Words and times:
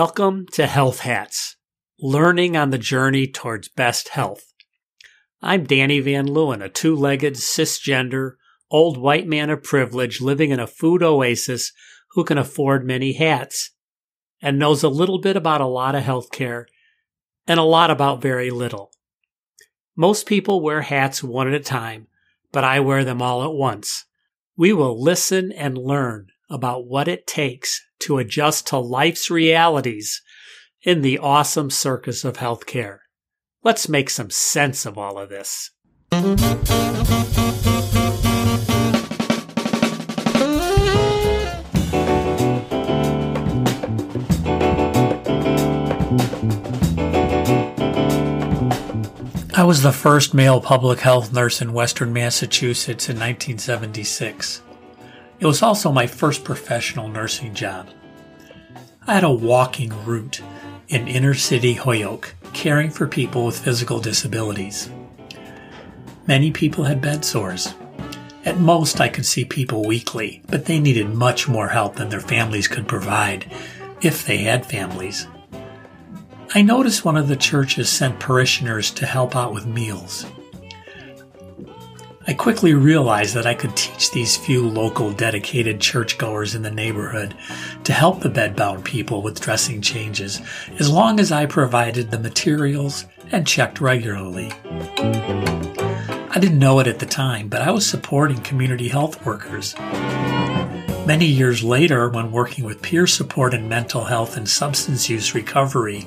Welcome 0.00 0.46
to 0.52 0.68
Health 0.68 1.00
Hats, 1.00 1.56
learning 1.98 2.56
on 2.56 2.70
the 2.70 2.78
journey 2.78 3.26
towards 3.26 3.68
best 3.68 4.10
health. 4.10 4.52
I'm 5.42 5.64
Danny 5.64 5.98
Van 5.98 6.28
Leeuwen, 6.28 6.62
a 6.62 6.68
two 6.68 6.94
legged, 6.94 7.34
cisgender, 7.34 8.34
old 8.70 8.96
white 8.96 9.26
man 9.26 9.50
of 9.50 9.64
privilege 9.64 10.20
living 10.20 10.52
in 10.52 10.60
a 10.60 10.68
food 10.68 11.02
oasis 11.02 11.72
who 12.12 12.22
can 12.22 12.38
afford 12.38 12.86
many 12.86 13.14
hats 13.14 13.72
and 14.40 14.56
knows 14.56 14.84
a 14.84 14.88
little 14.88 15.20
bit 15.20 15.36
about 15.36 15.60
a 15.60 15.66
lot 15.66 15.96
of 15.96 16.04
healthcare 16.04 16.66
and 17.48 17.58
a 17.58 17.64
lot 17.64 17.90
about 17.90 18.22
very 18.22 18.52
little. 18.52 18.92
Most 19.96 20.26
people 20.26 20.60
wear 20.60 20.82
hats 20.82 21.24
one 21.24 21.48
at 21.48 21.54
a 21.54 21.58
time, 21.58 22.06
but 22.52 22.62
I 22.62 22.78
wear 22.78 23.02
them 23.02 23.20
all 23.20 23.42
at 23.42 23.52
once. 23.52 24.04
We 24.56 24.72
will 24.72 25.02
listen 25.02 25.50
and 25.50 25.76
learn 25.76 26.28
about 26.48 26.86
what 26.86 27.08
it 27.08 27.26
takes 27.26 27.82
to 28.00 28.18
adjust 28.18 28.66
to 28.68 28.78
life's 28.78 29.30
realities 29.30 30.22
in 30.82 31.02
the 31.02 31.18
awesome 31.18 31.70
circus 31.70 32.24
of 32.24 32.36
healthcare. 32.36 32.98
Let's 33.64 33.88
make 33.88 34.10
some 34.10 34.30
sense 34.30 34.86
of 34.86 34.96
all 34.96 35.18
of 35.18 35.28
this. 35.28 35.70
I 49.58 49.64
was 49.64 49.82
the 49.82 49.90
first 49.90 50.34
male 50.34 50.60
public 50.60 51.00
health 51.00 51.32
nurse 51.32 51.60
in 51.60 51.72
Western 51.72 52.12
Massachusetts 52.12 53.08
in 53.08 53.16
1976. 53.16 54.62
It 55.40 55.46
was 55.46 55.62
also 55.62 55.92
my 55.92 56.06
first 56.06 56.42
professional 56.42 57.08
nursing 57.08 57.54
job. 57.54 57.88
I 59.06 59.14
had 59.14 59.24
a 59.24 59.30
walking 59.30 59.92
route 60.04 60.40
in 60.88 61.06
inner 61.06 61.34
city 61.34 61.74
Holyoke, 61.74 62.34
caring 62.52 62.90
for 62.90 63.06
people 63.06 63.46
with 63.46 63.58
physical 63.58 64.00
disabilities. 64.00 64.90
Many 66.26 66.50
people 66.50 66.84
had 66.84 67.00
bed 67.00 67.24
sores. 67.24 67.74
At 68.44 68.58
most, 68.58 69.00
I 69.00 69.08
could 69.08 69.26
see 69.26 69.44
people 69.44 69.84
weekly, 69.84 70.42
but 70.48 70.64
they 70.64 70.80
needed 70.80 71.14
much 71.14 71.48
more 71.48 71.68
help 71.68 71.96
than 71.96 72.08
their 72.08 72.20
families 72.20 72.68
could 72.68 72.88
provide, 72.88 73.50
if 74.00 74.26
they 74.26 74.38
had 74.38 74.66
families. 74.66 75.26
I 76.54 76.62
noticed 76.62 77.04
one 77.04 77.16
of 77.16 77.28
the 77.28 77.36
churches 77.36 77.88
sent 77.88 78.18
parishioners 78.18 78.90
to 78.92 79.06
help 79.06 79.36
out 79.36 79.52
with 79.52 79.66
meals. 79.66 80.24
I 82.28 82.34
quickly 82.34 82.74
realized 82.74 83.34
that 83.36 83.46
I 83.46 83.54
could 83.54 83.74
teach 83.74 84.10
these 84.10 84.36
few 84.36 84.68
local 84.68 85.12
dedicated 85.12 85.80
churchgoers 85.80 86.54
in 86.54 86.60
the 86.60 86.70
neighborhood 86.70 87.34
to 87.84 87.94
help 87.94 88.20
the 88.20 88.28
bedbound 88.28 88.84
people 88.84 89.22
with 89.22 89.40
dressing 89.40 89.80
changes 89.80 90.42
as 90.78 90.90
long 90.90 91.20
as 91.20 91.32
I 91.32 91.46
provided 91.46 92.10
the 92.10 92.18
materials 92.18 93.06
and 93.32 93.46
checked 93.46 93.80
regularly. 93.80 94.52
I 94.98 96.36
didn't 96.38 96.58
know 96.58 96.80
it 96.80 96.86
at 96.86 96.98
the 96.98 97.06
time, 97.06 97.48
but 97.48 97.62
I 97.62 97.70
was 97.70 97.88
supporting 97.88 98.42
community 98.42 98.88
health 98.88 99.24
workers. 99.24 99.74
Many 101.06 101.24
years 101.24 101.64
later, 101.64 102.10
when 102.10 102.30
working 102.30 102.66
with 102.66 102.82
peer 102.82 103.06
support 103.06 103.54
in 103.54 103.70
mental 103.70 104.04
health 104.04 104.36
and 104.36 104.46
substance 104.46 105.08
use 105.08 105.34
recovery, 105.34 106.06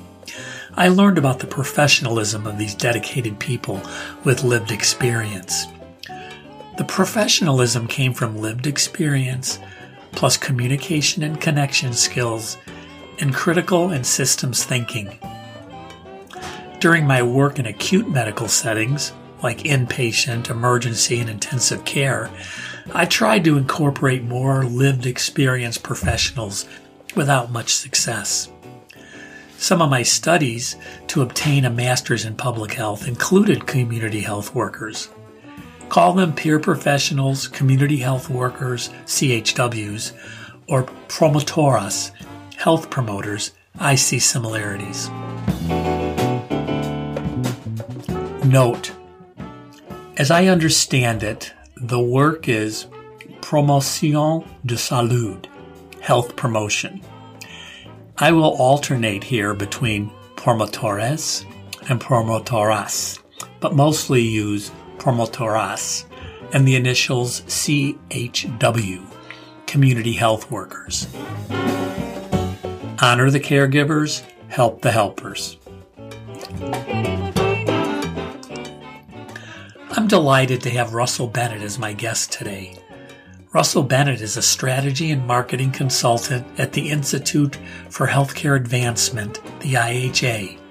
I 0.74 0.86
learned 0.86 1.18
about 1.18 1.40
the 1.40 1.48
professionalism 1.48 2.46
of 2.46 2.58
these 2.58 2.76
dedicated 2.76 3.40
people 3.40 3.82
with 4.22 4.44
lived 4.44 4.70
experience. 4.70 5.66
The 6.82 6.88
professionalism 6.88 7.86
came 7.86 8.12
from 8.12 8.38
lived 8.38 8.66
experience, 8.66 9.60
plus 10.10 10.36
communication 10.36 11.22
and 11.22 11.40
connection 11.40 11.92
skills, 11.92 12.58
and 13.20 13.32
critical 13.32 13.90
and 13.90 14.04
systems 14.04 14.64
thinking. 14.64 15.16
During 16.80 17.06
my 17.06 17.22
work 17.22 17.60
in 17.60 17.66
acute 17.66 18.08
medical 18.08 18.48
settings, 18.48 19.12
like 19.44 19.58
inpatient, 19.58 20.50
emergency, 20.50 21.20
and 21.20 21.30
intensive 21.30 21.84
care, 21.84 22.28
I 22.92 23.04
tried 23.04 23.44
to 23.44 23.58
incorporate 23.58 24.24
more 24.24 24.64
lived 24.64 25.06
experience 25.06 25.78
professionals 25.78 26.66
without 27.14 27.52
much 27.52 27.72
success. 27.72 28.50
Some 29.56 29.80
of 29.80 29.88
my 29.88 30.02
studies 30.02 30.74
to 31.06 31.22
obtain 31.22 31.64
a 31.64 31.70
master's 31.70 32.24
in 32.24 32.34
public 32.34 32.72
health 32.72 33.06
included 33.06 33.68
community 33.68 34.22
health 34.22 34.52
workers. 34.52 35.08
Call 35.92 36.14
them 36.14 36.32
peer 36.32 36.58
professionals, 36.58 37.46
community 37.48 37.98
health 37.98 38.30
workers, 38.30 38.88
CHWs, 39.04 40.12
or 40.66 40.84
promotoras, 40.84 42.12
health 42.56 42.88
promoters. 42.88 43.52
I 43.78 43.96
see 43.96 44.18
similarities. 44.18 45.10
Note, 48.46 48.92
as 50.16 50.30
I 50.30 50.46
understand 50.46 51.22
it, 51.22 51.52
the 51.76 52.00
work 52.00 52.48
is 52.48 52.86
promotion 53.42 54.46
de 54.64 54.76
salud, 54.76 55.44
health 56.00 56.36
promotion. 56.36 57.02
I 58.16 58.32
will 58.32 58.56
alternate 58.56 59.24
here 59.24 59.52
between 59.52 60.10
promotores 60.36 61.44
and 61.90 62.00
promotoras, 62.00 63.18
but 63.60 63.74
mostly 63.74 64.22
use 64.22 64.70
promotoras 65.02 66.04
and 66.52 66.66
the 66.66 66.76
initials 66.76 67.40
CHW, 67.42 69.04
community 69.66 70.12
health 70.12 70.48
workers. 70.48 71.08
Honor 73.00 73.28
the 73.30 73.40
caregivers, 73.40 74.22
help 74.48 74.82
the 74.82 74.92
helpers. 74.92 75.56
I'm 79.90 80.06
delighted 80.06 80.62
to 80.62 80.70
have 80.70 80.94
Russell 80.94 81.26
Bennett 81.26 81.62
as 81.62 81.80
my 81.80 81.92
guest 81.92 82.32
today. 82.32 82.78
Russell 83.52 83.82
Bennett 83.82 84.20
is 84.20 84.36
a 84.36 84.42
strategy 84.42 85.10
and 85.10 85.26
marketing 85.26 85.72
consultant 85.72 86.46
at 86.60 86.74
the 86.74 86.90
Institute 86.90 87.58
for 87.90 88.06
Healthcare 88.06 88.56
Advancement, 88.56 89.40
the 89.60 89.74
IHA. 89.74 90.61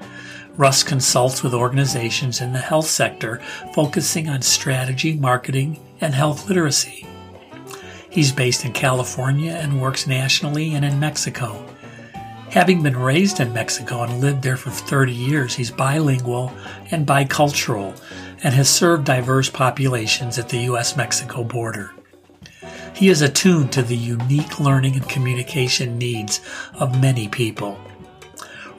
Russ 0.57 0.83
consults 0.83 1.43
with 1.43 1.53
organizations 1.53 2.41
in 2.41 2.53
the 2.53 2.59
health 2.59 2.87
sector 2.87 3.41
focusing 3.73 4.27
on 4.27 4.41
strategy, 4.41 5.13
marketing, 5.13 5.79
and 6.01 6.13
health 6.13 6.47
literacy. 6.47 7.07
He's 8.09 8.33
based 8.33 8.65
in 8.65 8.73
California 8.73 9.53
and 9.53 9.81
works 9.81 10.05
nationally 10.05 10.73
and 10.73 10.83
in 10.83 10.99
Mexico. 10.99 11.65
Having 12.49 12.83
been 12.83 12.97
raised 12.97 13.39
in 13.39 13.53
Mexico 13.53 14.03
and 14.03 14.19
lived 14.19 14.43
there 14.43 14.57
for 14.57 14.71
30 14.71 15.13
years, 15.13 15.55
he's 15.55 15.71
bilingual 15.71 16.51
and 16.91 17.07
bicultural 17.07 17.97
and 18.43 18.53
has 18.53 18.69
served 18.69 19.05
diverse 19.05 19.49
populations 19.49 20.37
at 20.37 20.49
the 20.49 20.63
U.S. 20.63 20.97
Mexico 20.97 21.45
border. 21.45 21.91
He 22.93 23.07
is 23.07 23.21
attuned 23.21 23.71
to 23.71 23.81
the 23.81 23.95
unique 23.95 24.59
learning 24.59 24.95
and 24.95 25.07
communication 25.07 25.97
needs 25.97 26.41
of 26.73 26.99
many 26.99 27.29
people. 27.29 27.79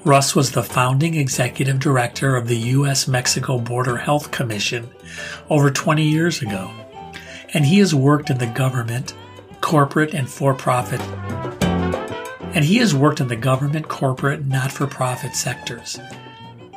Russ 0.05 0.35
was 0.35 0.51
the 0.51 0.65
founding 0.65 1.15
executive 1.15 1.79
director 1.79 2.35
of 2.35 2.49
the 2.49 2.57
U.S. 2.57 3.07
Mexico 3.07 3.59
Border 3.59 3.99
Health 3.99 4.33
Commission 4.33 4.91
over 5.49 5.71
20 5.71 6.03
years 6.03 6.43
ago, 6.43 6.73
and 7.55 7.65
he 7.65 7.79
has 7.79 7.95
worked 7.95 8.29
in 8.29 8.39
the 8.39 8.47
government, 8.47 9.15
corporate, 9.61 10.13
and 10.13 10.29
for 10.29 10.55
profit. 10.55 11.01
And 12.53 12.65
he 12.65 12.79
has 12.79 12.93
worked 12.93 13.21
in 13.21 13.29
the 13.29 13.37
government, 13.37 13.87
corporate, 13.87 14.45
not 14.45 14.73
for 14.73 14.89
profit 14.89 15.37
sectors. 15.37 16.01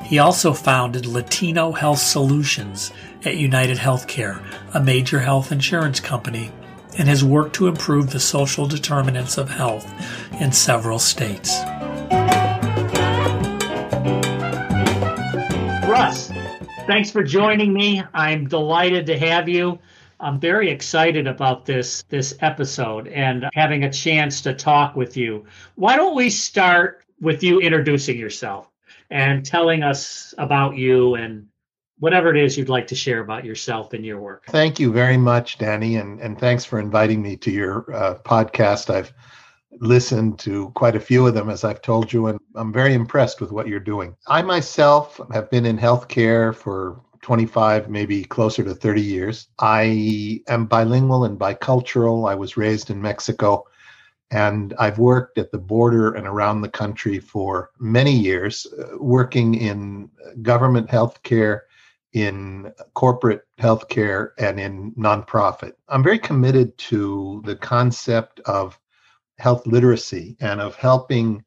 He 0.03 0.19
also 0.19 0.53
founded 0.53 1.07
Latino 1.07 1.71
Health 1.71 1.99
Solutions 1.99 2.91
at 3.23 3.37
United 3.37 3.77
Healthcare, 3.77 4.39
a 4.75 4.79
major 4.79 5.19
health 5.19 5.51
insurance 5.51 5.99
company 5.99 6.51
and 6.97 7.09
has 7.09 7.23
worked 7.23 7.55
to 7.55 7.67
improve 7.67 8.11
the 8.11 8.19
social 8.19 8.67
determinants 8.67 9.37
of 9.37 9.49
health 9.49 9.91
in 10.39 10.51
several 10.51 10.99
states. 10.99 11.59
Thanks 16.87 17.09
for 17.09 17.23
joining 17.23 17.73
me. 17.73 18.03
I'm 18.13 18.47
delighted 18.47 19.05
to 19.07 19.17
have 19.17 19.49
you. 19.49 19.79
I'm 20.19 20.39
very 20.39 20.69
excited 20.69 21.27
about 21.27 21.65
this 21.65 22.03
this 22.03 22.35
episode 22.41 23.07
and 23.07 23.45
having 23.53 23.83
a 23.83 23.91
chance 23.91 24.41
to 24.41 24.53
talk 24.53 24.95
with 24.95 25.17
you. 25.17 25.45
Why 25.75 25.95
don't 25.95 26.15
we 26.15 26.29
start 26.29 27.03
with 27.19 27.43
you 27.43 27.59
introducing 27.59 28.17
yourself 28.17 28.69
and 29.09 29.45
telling 29.45 29.83
us 29.83 30.33
about 30.37 30.77
you 30.77 31.15
and 31.15 31.47
whatever 31.99 32.33
it 32.33 32.37
is 32.37 32.57
you'd 32.57 32.69
like 32.69 32.87
to 32.87 32.95
share 32.95 33.19
about 33.21 33.45
yourself 33.45 33.93
and 33.93 34.05
your 34.05 34.19
work. 34.19 34.45
Thank 34.47 34.79
you 34.79 34.91
very 34.91 35.17
much, 35.17 35.57
Danny, 35.57 35.95
and, 35.95 36.19
and 36.19 36.37
thanks 36.37 36.65
for 36.65 36.79
inviting 36.79 37.21
me 37.21 37.37
to 37.37 37.51
your 37.51 37.93
uh, 37.93 38.15
podcast. 38.25 38.93
I've 38.93 39.13
listened 39.79 40.39
to 40.39 40.69
quite 40.71 40.95
a 40.95 40.99
few 40.99 41.27
of 41.27 41.33
them, 41.33 41.49
as 41.49 41.63
I've 41.63 41.81
told 41.81 42.11
you, 42.13 42.27
and 42.27 42.39
I'm 42.55 42.73
very 42.73 42.93
impressed 42.93 43.41
with 43.41 43.51
what 43.51 43.67
you're 43.67 43.79
doing. 43.79 44.15
I 44.27 44.41
myself 44.41 45.19
have 45.33 45.49
been 45.49 45.65
in 45.65 45.77
healthcare 45.77 46.53
for 46.55 47.01
25, 47.21 47.89
maybe 47.89 48.23
closer 48.23 48.63
to 48.63 48.75
30 48.75 49.01
years. 49.01 49.47
I 49.59 50.41
am 50.47 50.65
bilingual 50.67 51.25
and 51.25 51.39
bicultural. 51.39 52.29
I 52.29 52.35
was 52.35 52.57
raised 52.57 52.89
in 52.91 53.01
Mexico 53.01 53.65
And 54.31 54.73
I've 54.79 54.97
worked 54.99 55.37
at 55.37 55.51
the 55.51 55.57
border 55.59 56.13
and 56.15 56.27
around 56.27 56.61
the 56.61 56.69
country 56.69 57.19
for 57.19 57.71
many 57.79 58.11
years, 58.11 58.65
uh, 58.65 58.97
working 58.99 59.55
in 59.55 60.09
government 60.41 60.89
healthcare, 60.89 61.61
in 62.13 62.73
corporate 62.95 63.43
healthcare, 63.59 64.31
and 64.39 64.59
in 64.59 64.93
nonprofit. 64.93 65.73
I'm 65.89 66.03
very 66.03 66.19
committed 66.19 66.77
to 66.89 67.41
the 67.45 67.55
concept 67.55 68.39
of 68.41 68.79
health 69.37 69.65
literacy 69.67 70.37
and 70.39 70.61
of 70.61 70.75
helping 70.75 71.43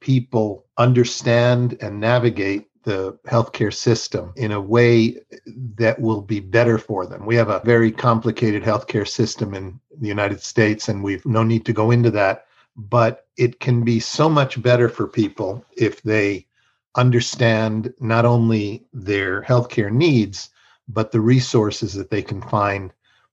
people 0.00 0.66
understand 0.76 1.76
and 1.80 2.00
navigate 2.00 2.68
the 2.84 3.18
healthcare 3.26 3.74
system 3.74 4.32
in 4.36 4.52
a 4.52 4.60
way 4.60 5.16
that 5.74 6.00
will 6.00 6.22
be 6.22 6.40
better 6.40 6.78
for 6.78 7.06
them. 7.06 7.26
We 7.26 7.36
have 7.36 7.50
a 7.50 7.60
very 7.64 7.92
complicated 7.92 8.62
healthcare 8.62 9.06
system 9.06 9.54
in 9.54 9.78
the 10.00 10.08
United 10.08 10.40
States, 10.40 10.88
and 10.88 11.02
we've 11.02 11.26
no 11.26 11.42
need 11.42 11.66
to 11.66 11.72
go 11.72 11.90
into 11.90 12.10
that. 12.12 12.46
But 12.76 13.26
it 13.36 13.60
can 13.60 13.84
be 13.84 13.98
so 14.00 14.28
much 14.28 14.62
better 14.62 14.88
for 14.88 15.08
people 15.08 15.64
if 15.76 16.00
they 16.02 16.46
understand 16.94 17.92
not 18.00 18.24
only 18.24 18.86
their 18.92 19.42
healthcare 19.42 19.92
needs, 19.92 20.50
but 20.88 21.12
the 21.12 21.20
resources 21.20 21.92
that 21.94 22.10
they 22.10 22.22
can 22.22 22.40
find 22.40 22.92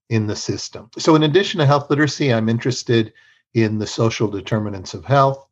in 0.09 0.27
the 0.27 0.35
system. 0.35 0.89
So, 0.97 1.15
in 1.15 1.23
addition 1.23 1.59
to 1.59 1.65
health 1.65 1.89
literacy, 1.89 2.33
I'm 2.33 2.49
interested 2.49 3.13
in 3.55 3.79
the 3.79 3.87
social 3.87 4.27
determinants 4.27 4.93
of 4.93 5.05
health. 5.05 5.47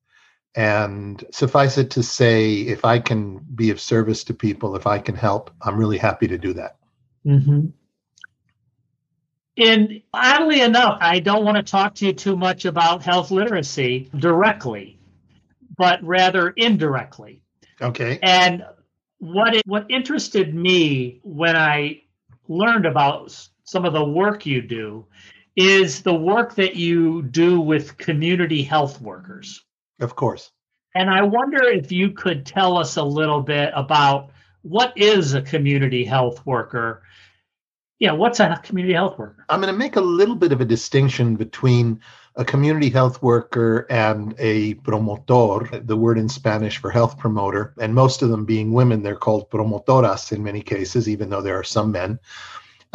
And 0.56 1.24
suffice 1.32 1.80
it 1.80 1.90
to 1.92 2.04
say, 2.04 2.54
if 2.54 2.86
I 2.86 3.00
can 3.00 3.40
be 3.56 3.72
of 3.72 3.82
service 3.82 4.24
to 4.26 4.36
people, 4.36 4.76
if 4.76 4.86
I 4.86 5.00
can 5.00 5.16
help, 5.16 5.50
I'm 5.64 5.78
really 5.78 5.98
happy 5.98 6.28
to 6.28 6.38
do 6.38 6.54
that. 6.54 6.76
Mm-hmm. 7.26 7.68
And 9.58 10.02
oddly 10.14 10.62
enough, 10.62 11.00
I 11.02 11.20
don't 11.20 11.44
want 11.44 11.58
to 11.58 11.64
talk 11.64 11.96
to 11.96 12.06
you 12.06 12.14
too 12.14 12.36
much 12.36 12.66
about 12.66 13.02
health 13.02 13.32
literacy 13.32 14.12
directly, 14.18 15.00
but 15.76 16.04
rather 16.04 16.50
indirectly. 16.50 17.42
Okay. 17.82 18.20
And 18.22 18.64
what 19.18 19.56
it, 19.56 19.64
what 19.66 19.90
interested 19.90 20.54
me 20.54 21.20
when 21.24 21.56
I 21.56 22.04
learned 22.48 22.86
about 22.86 23.32
some 23.64 23.86
of 23.86 23.94
the 23.94 24.04
work 24.04 24.46
you 24.46 24.62
do 24.62 25.06
is 25.56 26.02
the 26.02 26.14
work 26.14 26.56
that 26.56 26.76
you 26.76 27.22
do 27.24 27.60
with 27.60 27.98
community 27.98 28.64
health 28.64 29.02
workers. 29.02 29.64
Of 30.00 30.16
course. 30.16 30.52
And 30.96 31.10
I 31.10 31.24
wonder 31.24 31.64
if 31.64 31.92
you 31.92 32.12
could 32.12 32.46
tell 32.46 32.78
us 32.78 32.98
a 32.98 33.04
little 33.04 33.42
bit 33.42 33.72
about 33.76 34.32
what 34.62 34.94
is 34.96 35.34
a 35.34 35.42
community 35.42 36.06
health 36.06 36.46
worker? 36.46 37.04
Yeah, 38.00 38.12
what's 38.12 38.40
a 38.40 38.60
community 38.64 38.94
health 38.94 39.18
worker? 39.18 39.46
I'm 39.50 39.62
going 39.62 39.74
to 39.74 39.78
make 39.78 39.96
a 39.96 40.02
little 40.02 40.36
bit 40.36 40.52
of 40.52 40.62
a 40.62 40.66
distinction 40.66 41.36
between 41.36 42.00
a 42.36 42.44
community 42.44 42.90
health 42.90 43.22
worker 43.22 43.86
and 43.90 44.34
a 44.40 44.74
promotor, 44.76 45.80
the 45.80 45.96
word 45.96 46.18
in 46.18 46.28
Spanish 46.28 46.78
for 46.78 46.90
health 46.90 47.18
promoter, 47.18 47.74
and 47.80 47.94
most 47.94 48.22
of 48.22 48.30
them 48.30 48.46
being 48.46 48.74
women, 48.74 49.04
they're 49.04 49.16
called 49.16 49.50
promotoras 49.52 50.32
in 50.32 50.44
many 50.44 50.62
cases, 50.62 51.08
even 51.08 51.30
though 51.30 51.42
there 51.42 51.58
are 51.58 51.64
some 51.64 51.92
men. 51.92 52.20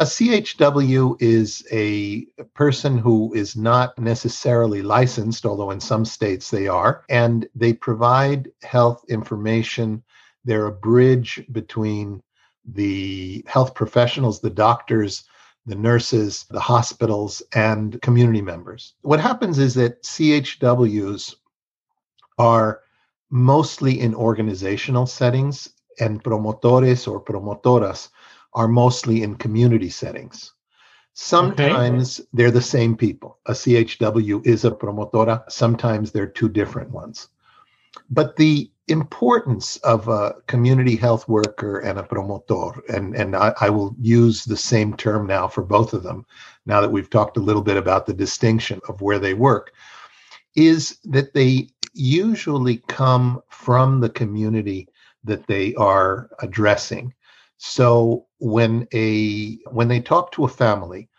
A 0.01 0.05
CHW 0.05 1.21
is 1.21 1.67
a 1.73 2.25
person 2.53 2.97
who 2.97 3.33
is 3.33 3.57
not 3.57 3.99
necessarily 3.99 4.81
licensed, 4.81 5.45
although 5.45 5.71
in 5.71 5.81
some 5.81 6.05
states 6.05 6.49
they 6.49 6.69
are, 6.69 7.03
and 7.09 7.49
they 7.53 7.73
provide 7.73 8.49
health 8.61 9.03
information. 9.09 10.01
They're 10.45 10.67
a 10.67 10.71
bridge 10.71 11.45
between 11.51 12.23
the 12.63 13.43
health 13.45 13.73
professionals, 13.75 14.39
the 14.39 14.49
doctors, 14.49 15.25
the 15.65 15.75
nurses, 15.75 16.45
the 16.49 16.61
hospitals, 16.61 17.43
and 17.53 18.01
community 18.01 18.41
members. 18.41 18.93
What 19.01 19.19
happens 19.19 19.59
is 19.59 19.73
that 19.75 20.03
CHWs 20.03 21.35
are 22.37 22.79
mostly 23.29 23.99
in 23.99 24.15
organizational 24.15 25.07
settings, 25.07 25.67
and 25.99 26.23
promotores 26.23 27.05
or 27.05 27.19
promotoras 27.19 28.07
are 28.53 28.67
mostly 28.67 29.23
in 29.23 29.35
community 29.35 29.89
settings. 29.89 30.53
Sometimes 31.13 32.19
okay. 32.19 32.29
they're 32.33 32.51
the 32.51 32.61
same 32.61 32.95
people. 32.95 33.39
A 33.45 33.51
CHW 33.51 34.45
is 34.45 34.63
a 34.63 34.71
promotora, 34.71 35.43
sometimes 35.51 36.11
they're 36.11 36.27
two 36.27 36.49
different 36.49 36.91
ones. 36.91 37.27
But 38.09 38.35
the 38.37 38.71
importance 38.87 39.77
of 39.77 40.07
a 40.07 40.35
community 40.47 40.95
health 40.95 41.27
worker 41.27 41.79
and 41.79 41.99
a 41.99 42.03
promotor, 42.03 42.81
and, 42.89 43.15
and 43.15 43.35
I, 43.35 43.53
I, 43.59 43.69
will 43.69 43.95
use 43.99 44.43
the 44.45 44.57
same 44.57 44.95
term 44.95 45.27
now 45.27 45.47
for 45.47 45.63
both 45.63 45.93
of 45.93 46.03
them, 46.03 46.25
now 46.65 46.81
that 46.81 46.91
we've 46.91 47.09
talked 47.09 47.37
a 47.37 47.41
little 47.41 47.61
bit 47.61 47.77
about 47.77 48.05
the 48.05 48.13
distinction 48.13 48.79
of 48.87 49.01
where 49.01 49.19
they 49.19 49.33
work, 49.33 49.73
is 50.55 50.97
that 51.03 51.33
they 51.33 51.69
usually 51.93 52.77
come 52.87 53.41
from 53.49 53.99
the 53.99 54.09
community 54.09 54.87
that 55.23 55.45
they 55.47 55.75
are 55.75 56.29
addressing. 56.39 57.13
So 57.57 58.25
when 58.39 58.87
a 58.93 59.57
when 59.71 59.87
they 59.87 59.99
talk 59.99 60.31
to 60.31 60.45
a 60.45 60.49
family, 60.49 61.09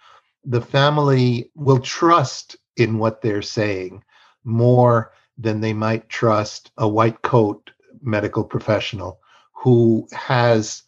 the 0.45 0.61
family 0.61 1.51
will 1.55 1.81
trust 1.81 2.57
in 2.77 2.99
what 2.99 3.21
they're 3.21 3.43
saying 3.43 4.03
more 4.45 5.13
than 5.37 5.61
they 5.61 5.73
might 5.73 6.09
trust 6.09 6.71
a 6.79 6.89
white 6.89 7.21
coat 7.23 7.71
medical 8.03 8.45
professional 8.45 9.21
who 9.53 10.07
has 10.13 10.83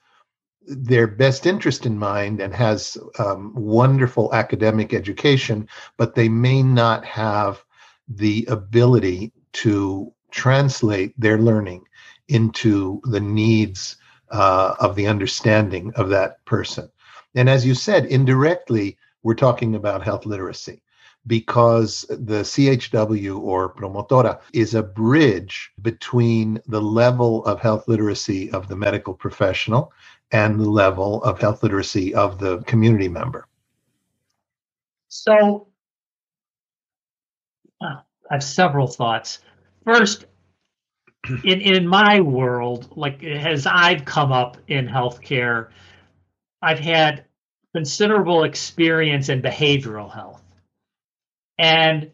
their 0.66 1.06
best 1.06 1.46
interest 1.46 1.86
in 1.86 1.98
mind 1.98 2.40
and 2.40 2.54
has 2.54 2.96
um, 3.18 3.52
wonderful 3.54 4.32
academic 4.32 4.94
education, 4.94 5.68
but 5.96 6.14
they 6.14 6.28
may 6.28 6.62
not 6.62 7.04
have 7.04 7.64
the 8.08 8.46
ability 8.48 9.32
to 9.52 10.12
translate 10.30 11.18
their 11.18 11.38
learning 11.38 11.84
into 12.28 13.00
the 13.04 13.20
needs 13.20 13.96
uh, 14.32 14.74
of 14.80 14.96
the 14.96 15.06
understanding 15.06 15.92
of 15.94 16.08
that 16.08 16.44
person. 16.44 16.90
And 17.34 17.48
as 17.48 17.64
you 17.64 17.74
said, 17.74 18.06
indirectly, 18.06 18.98
we're 19.22 19.34
talking 19.34 19.74
about 19.74 20.02
health 20.02 20.26
literacy 20.26 20.82
because 21.26 22.04
the 22.08 22.42
CHW 22.42 23.38
or 23.38 23.72
promotora 23.72 24.40
is 24.52 24.74
a 24.74 24.82
bridge 24.82 25.70
between 25.80 26.60
the 26.66 26.82
level 26.82 27.44
of 27.44 27.60
health 27.60 27.86
literacy 27.86 28.50
of 28.50 28.66
the 28.66 28.76
medical 28.76 29.14
professional 29.14 29.92
and 30.32 30.58
the 30.58 30.68
level 30.68 31.22
of 31.22 31.40
health 31.40 31.62
literacy 31.62 32.14
of 32.14 32.38
the 32.38 32.58
community 32.62 33.08
member. 33.08 33.46
So, 35.08 35.68
uh, 37.80 38.00
I 38.30 38.34
have 38.34 38.42
several 38.42 38.86
thoughts. 38.86 39.40
First, 39.84 40.24
in 41.28 41.60
in 41.60 41.86
my 41.86 42.20
world, 42.20 42.92
like 42.96 43.22
as 43.22 43.66
I've 43.66 44.04
come 44.04 44.32
up 44.32 44.56
in 44.68 44.88
healthcare, 44.88 45.68
I've 46.60 46.80
had 46.80 47.24
considerable 47.74 48.44
experience 48.44 49.28
in 49.28 49.40
behavioral 49.40 50.12
health. 50.12 50.42
And 51.58 52.10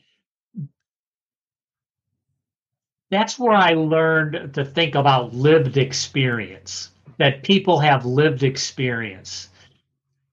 that's 3.10 3.38
where 3.38 3.56
I 3.56 3.72
learned 3.72 4.54
to 4.54 4.64
think 4.64 4.94
about 4.94 5.34
lived 5.34 5.78
experience, 5.78 6.90
that 7.16 7.42
people 7.42 7.78
have 7.78 8.04
lived 8.04 8.42
experience. 8.42 9.48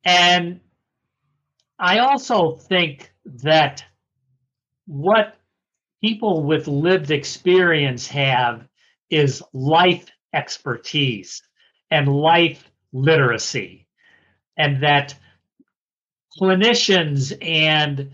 And 0.03 0.59
I 1.79 1.99
also 1.99 2.55
think 2.55 3.13
that 3.25 3.83
what 4.85 5.35
people 6.05 6.43
with 6.43 6.67
lived 6.67 7.09
experience 7.09 8.05
have 8.05 8.67
is 9.09 9.41
life 9.53 10.05
expertise 10.33 11.41
and 11.89 12.07
life 12.07 12.69
literacy, 12.93 13.87
and 14.55 14.83
that 14.83 15.15
clinicians 16.39 17.35
and 17.41 18.11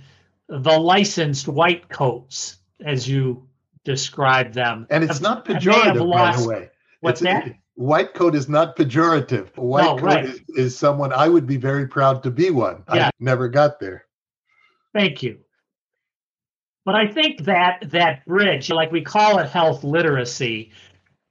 the 0.48 0.80
licensed 0.80 1.50
white 1.50 1.90
coats, 1.90 2.60
as 2.80 3.10
you 3.10 3.46
describe 3.84 4.54
them, 4.54 4.88
and 4.90 5.04
it's 5.04 5.16
have, 5.16 5.22
not 5.22 5.46
pejorative, 5.46 6.08
lost, 6.08 6.38
by 6.38 6.44
the 6.44 6.48
way. 6.48 6.70
What's 7.02 7.22
it's, 7.22 7.26
that? 7.26 7.56
white 7.76 8.14
coat 8.14 8.36
is 8.36 8.48
not 8.48 8.78
pejorative. 8.78 9.58
White 9.58 9.84
no, 9.84 9.98
coat 9.98 10.06
right. 10.06 10.26
is, 10.26 10.42
is, 10.56 10.78
someone 10.78 11.12
I 11.12 11.28
would 11.28 11.46
be 11.46 11.58
very 11.58 11.88
proud 11.88 12.24
to 12.24 12.32
be 12.32 12.52
one. 12.52 12.84
Yeah. 12.94 13.08
I 13.08 13.12
never 13.20 13.50
got 13.50 13.82
there. 13.82 14.06
Thank 14.94 15.24
you. 15.24 15.40
But 16.84 16.96
I 16.96 17.08
think 17.08 17.44
that 17.46 17.92
that 17.92 18.26
bridge, 18.26 18.70
like 18.70 18.92
we 18.92 19.02
call 19.02 19.40
it 19.40 19.50
health 19.50 19.84
literacy, 19.84 20.72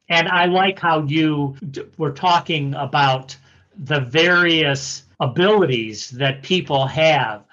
and 0.08 0.28
I 0.28 0.46
like 0.46 0.78
how 0.78 1.02
you 1.02 1.56
were 1.96 2.12
talking 2.12 2.74
about 2.74 3.36
the 3.76 4.00
various 4.00 5.04
abilities 5.20 6.10
that 6.10 6.42
people 6.42 6.86
have 6.86 7.44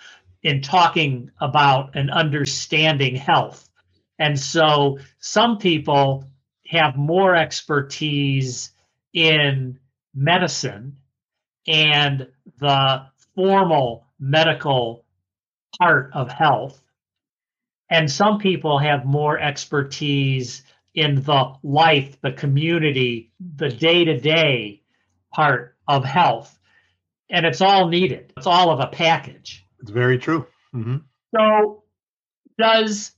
in 0.44 0.62
talking 0.62 1.32
about 1.42 1.96
and 1.96 2.12
understanding 2.12 3.16
health. 3.16 3.70
And 4.20 4.40
so 4.40 5.00
some 5.20 5.58
people 5.58 6.26
have 6.68 6.96
more 6.96 7.36
expertise 7.36 8.72
in 9.14 9.80
medicine 10.14 10.98
and 11.68 12.28
the 12.60 13.06
formal 13.36 14.06
medical 14.20 15.06
part 15.80 16.12
of 16.14 16.32
health 16.32 16.82
And 17.90 18.12
some 18.12 18.40
people 18.40 18.80
have 18.80 19.06
more 19.06 19.40
expertise 19.40 20.64
in 20.94 21.22
the 21.22 21.54
life, 21.64 22.20
the 22.22 22.32
community, 22.32 23.32
the 23.56 23.70
day 23.70 24.04
to 24.04 24.20
day 24.20 24.82
part 25.34 25.76
of 25.88 26.04
health. 26.04 26.58
And 27.30 27.46
it's 27.46 27.62
all 27.62 27.88
needed, 27.88 28.34
it's 28.36 28.48
all 28.48 28.72
of 28.72 28.80
a 28.80 28.88
package. 28.88 29.66
It's 29.80 29.92
very 29.92 30.18
true. 30.18 30.48
Mm-hmm. 30.74 30.98
So, 31.36 31.84
does 32.58 33.12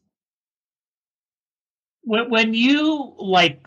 when, 2.01 2.29
when 2.29 2.53
you 2.53 3.13
like 3.17 3.65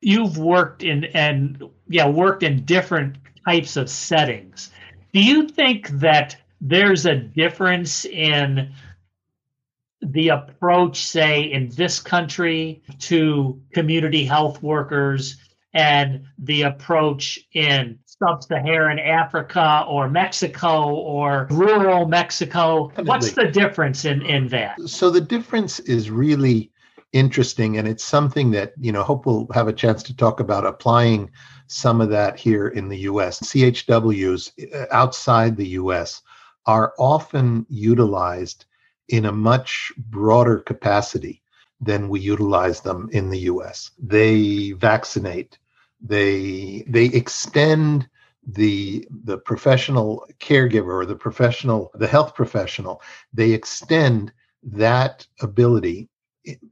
you've 0.00 0.36
worked 0.36 0.82
in 0.82 1.04
and 1.06 1.62
yeah 1.88 2.08
worked 2.08 2.42
in 2.42 2.64
different 2.64 3.16
types 3.46 3.76
of 3.76 3.88
settings 3.88 4.70
do 5.12 5.20
you 5.20 5.48
think 5.48 5.88
that 5.88 6.36
there's 6.60 7.06
a 7.06 7.14
difference 7.14 8.04
in 8.04 8.72
the 10.00 10.28
approach 10.28 11.02
say 11.02 11.42
in 11.42 11.68
this 11.70 12.00
country 12.00 12.82
to 13.00 13.60
community 13.72 14.24
health 14.24 14.62
workers 14.62 15.36
and 15.74 16.24
the 16.38 16.62
approach 16.62 17.38
in 17.52 17.98
sub-Saharan 18.06 18.98
Africa 18.98 19.84
or 19.88 20.08
Mexico 20.08 20.94
or 20.94 21.46
rural 21.50 22.06
Mexico? 22.06 22.90
What's 22.96 23.32
the 23.32 23.46
difference 23.46 24.04
in, 24.04 24.22
in 24.22 24.48
that? 24.48 24.80
So 24.86 25.10
the 25.10 25.20
difference 25.20 25.78
is 25.80 26.10
really 26.10 26.72
interesting 27.12 27.78
and 27.78 27.88
it's 27.88 28.04
something 28.04 28.50
that 28.50 28.72
you 28.78 28.92
know 28.92 29.02
hope 29.02 29.24
we'll 29.24 29.46
have 29.54 29.66
a 29.66 29.72
chance 29.72 30.02
to 30.02 30.14
talk 30.14 30.40
about 30.40 30.66
applying 30.66 31.30
some 31.66 32.02
of 32.02 32.10
that 32.10 32.38
here 32.38 32.68
in 32.68 32.88
the 32.88 32.98
US 32.98 33.40
CHWs 33.40 34.74
uh, 34.74 34.86
outside 34.90 35.56
the 35.56 35.68
US 35.68 36.20
are 36.66 36.92
often 36.98 37.64
utilized 37.70 38.66
in 39.08 39.26
a 39.26 39.32
much 39.32 39.92
broader 39.96 40.58
capacity 40.58 41.42
than 41.80 42.08
we 42.08 42.20
utilize 42.20 42.80
them 42.80 43.08
in 43.12 43.30
the 43.30 43.40
US 43.40 43.92
they 43.98 44.72
vaccinate. 44.72 45.58
They 46.00 46.84
they 46.88 47.06
extend 47.06 48.08
the 48.46 49.06
the 49.24 49.38
professional 49.38 50.26
caregiver 50.40 51.02
or 51.02 51.06
the 51.06 51.14
professional 51.14 51.90
the 51.94 52.06
health 52.06 52.34
professional 52.34 53.02
they 53.32 53.50
extend 53.52 54.32
that 54.62 55.26
ability 55.40 56.08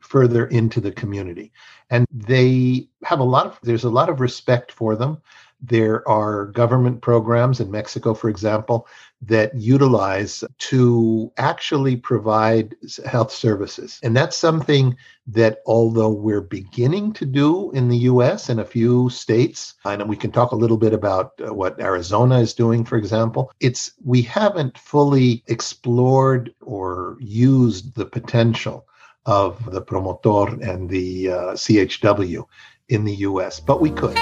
further 0.00 0.46
into 0.46 0.80
the 0.80 0.92
community. 0.92 1.52
And 1.90 2.06
they 2.10 2.88
have 3.04 3.20
a 3.20 3.24
lot 3.24 3.46
of 3.46 3.58
there's 3.62 3.84
a 3.84 3.90
lot 3.90 4.08
of 4.08 4.20
respect 4.20 4.72
for 4.72 4.96
them. 4.96 5.20
There 5.60 6.06
are 6.08 6.46
government 6.46 7.00
programs 7.00 7.60
in 7.60 7.70
Mexico 7.70 8.14
for 8.14 8.28
example 8.28 8.88
that 9.22 9.54
utilize 9.54 10.44
to 10.58 11.32
actually 11.38 11.96
provide 11.96 12.76
health 13.06 13.32
services 13.32 13.98
and 14.02 14.16
that's 14.16 14.36
something 14.36 14.94
that 15.26 15.60
although 15.66 16.10
we're 16.10 16.42
beginning 16.42 17.12
to 17.12 17.24
do 17.24 17.70
in 17.72 17.88
the 17.88 17.96
US 17.98 18.50
in 18.50 18.58
a 18.58 18.64
few 18.64 19.08
states 19.08 19.74
and 19.84 20.06
we 20.08 20.16
can 20.16 20.30
talk 20.30 20.52
a 20.52 20.56
little 20.56 20.76
bit 20.76 20.92
about 20.92 21.32
uh, 21.40 21.52
what 21.52 21.80
Arizona 21.80 22.38
is 22.38 22.52
doing 22.52 22.84
for 22.84 22.96
example 22.96 23.50
it's 23.60 23.92
we 24.04 24.20
haven't 24.20 24.76
fully 24.76 25.42
explored 25.46 26.54
or 26.60 27.16
used 27.20 27.94
the 27.94 28.06
potential 28.06 28.86
of 29.26 29.70
the 29.72 29.80
promotor 29.80 30.46
and 30.62 30.88
the 30.88 31.30
uh, 31.30 31.34
CHW 31.52 32.44
in 32.88 33.04
the 33.04 33.14
US, 33.16 33.60
but 33.60 33.80
we 33.80 33.90
could. 33.90 34.16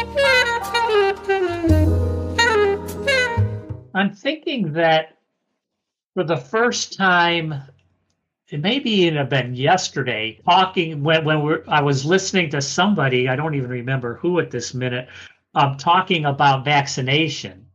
I'm 3.94 4.12
thinking 4.12 4.72
that 4.72 5.18
for 6.14 6.24
the 6.24 6.36
first 6.36 6.96
time, 6.96 7.54
it 8.50 8.60
may 8.60 8.80
be 8.80 9.10
have 9.10 9.28
been 9.28 9.54
yesterday, 9.54 10.40
talking 10.44 11.02
when, 11.02 11.24
when 11.24 11.62
I 11.68 11.80
was 11.80 12.04
listening 12.04 12.50
to 12.50 12.60
somebody, 12.60 13.28
I 13.28 13.36
don't 13.36 13.54
even 13.54 13.70
remember 13.70 14.16
who 14.16 14.40
at 14.40 14.50
this 14.50 14.74
minute, 14.74 15.08
um, 15.54 15.76
talking 15.76 16.24
about 16.24 16.64
vaccination 16.64 17.66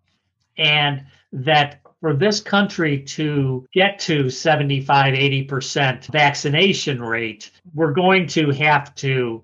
and 0.57 1.05
that 1.31 1.81
for 2.01 2.13
this 2.13 2.41
country 2.41 3.01
to 3.01 3.65
get 3.73 3.99
to 3.99 4.29
75, 4.29 5.13
80% 5.13 6.05
vaccination 6.07 7.01
rate, 7.01 7.51
we're 7.73 7.93
going 7.93 8.27
to 8.27 8.51
have 8.51 8.93
to 8.95 9.43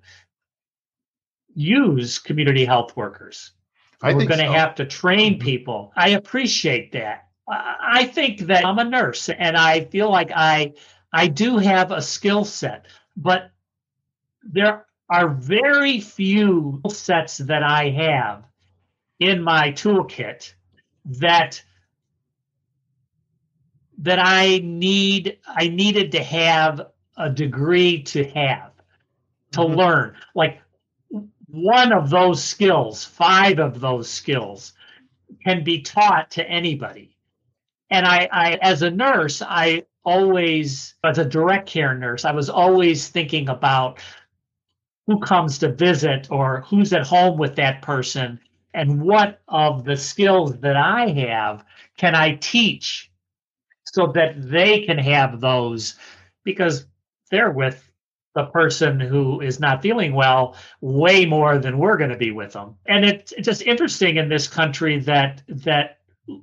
use 1.53 2.19
community 2.19 2.65
health 2.65 2.95
workers. 2.97 3.54
I 4.05 4.13
we're 4.13 4.25
going 4.25 4.39
to 4.39 4.47
so. 4.47 4.51
have 4.51 4.75
to 4.75 4.85
train 4.85 5.33
mm-hmm. 5.33 5.45
people. 5.45 5.91
I 5.95 6.09
appreciate 6.09 6.91
that. 6.91 7.27
I 7.47 8.05
think 8.05 8.41
that 8.41 8.65
I'm 8.65 8.79
a 8.79 8.83
nurse 8.83 9.29
and 9.29 9.55
I 9.55 9.85
feel 9.85 10.09
like 10.09 10.31
I 10.35 10.73
I 11.13 11.27
do 11.27 11.57
have 11.57 11.91
a 11.91 12.01
skill 12.01 12.43
set, 12.43 12.87
but 13.15 13.51
there 14.43 14.85
are 15.09 15.29
very 15.29 15.99
few 15.99 16.81
sets 16.89 17.37
that 17.37 17.61
I 17.61 17.89
have 17.89 18.43
in 19.19 19.43
my 19.43 19.71
toolkit 19.71 20.53
that 21.05 21.63
that 23.99 24.19
I 24.19 24.59
need 24.63 25.37
I 25.47 25.67
needed 25.67 26.11
to 26.13 26.23
have 26.23 26.87
a 27.17 27.29
degree 27.29 28.03
to 28.03 28.23
have 28.31 28.71
to 29.51 29.59
mm-hmm. 29.59 29.75
learn 29.75 30.15
like 30.33 30.61
one 31.55 31.93
of 31.93 32.09
those 32.09 32.43
skills 32.43 33.05
five 33.05 33.59
of 33.59 33.79
those 33.79 34.09
skills 34.09 34.73
can 35.43 35.63
be 35.63 35.81
taught 35.81 36.31
to 36.31 36.47
anybody. 36.49 37.15
And 37.89 38.05
I, 38.05 38.27
I 38.31 38.51
as 38.61 38.81
a 38.81 38.91
nurse 38.91 39.41
I 39.41 39.85
always 40.03 40.95
as 41.03 41.17
a 41.17 41.25
direct 41.25 41.67
care 41.67 41.95
nurse 41.95 42.25
I 42.25 42.31
was 42.31 42.49
always 42.49 43.07
thinking 43.07 43.49
about 43.49 43.99
who 45.07 45.19
comes 45.19 45.59
to 45.59 45.71
visit 45.71 46.27
or 46.29 46.61
who's 46.61 46.93
at 46.93 47.07
home 47.07 47.37
with 47.37 47.55
that 47.55 47.81
person 47.81 48.39
and 48.73 49.01
what 49.01 49.39
of 49.47 49.85
the 49.85 49.95
skills 49.95 50.59
that 50.59 50.75
I 50.75 51.07
have 51.09 51.63
can 51.97 52.15
I 52.15 52.35
teach 52.35 53.11
so 53.85 54.07
that 54.07 54.33
they 54.37 54.81
can 54.81 54.97
have 54.97 55.39
those 55.39 55.95
because 56.43 56.85
they're 57.31 57.51
with 57.51 57.89
the 58.35 58.45
person 58.45 58.99
who 58.99 59.41
is 59.41 59.59
not 59.59 59.81
feeling 59.81 60.13
well 60.13 60.55
way 60.81 61.25
more 61.25 61.57
than 61.57 61.77
we're 61.77 61.97
going 61.97 62.09
to 62.09 62.17
be 62.17 62.31
with 62.31 62.51
them. 62.53 62.75
And 62.85 63.05
it's 63.05 63.33
just 63.41 63.61
interesting 63.61 64.17
in 64.17 64.29
this 64.29 64.47
country 64.47 64.99
that 64.99 65.41
that 65.47 65.99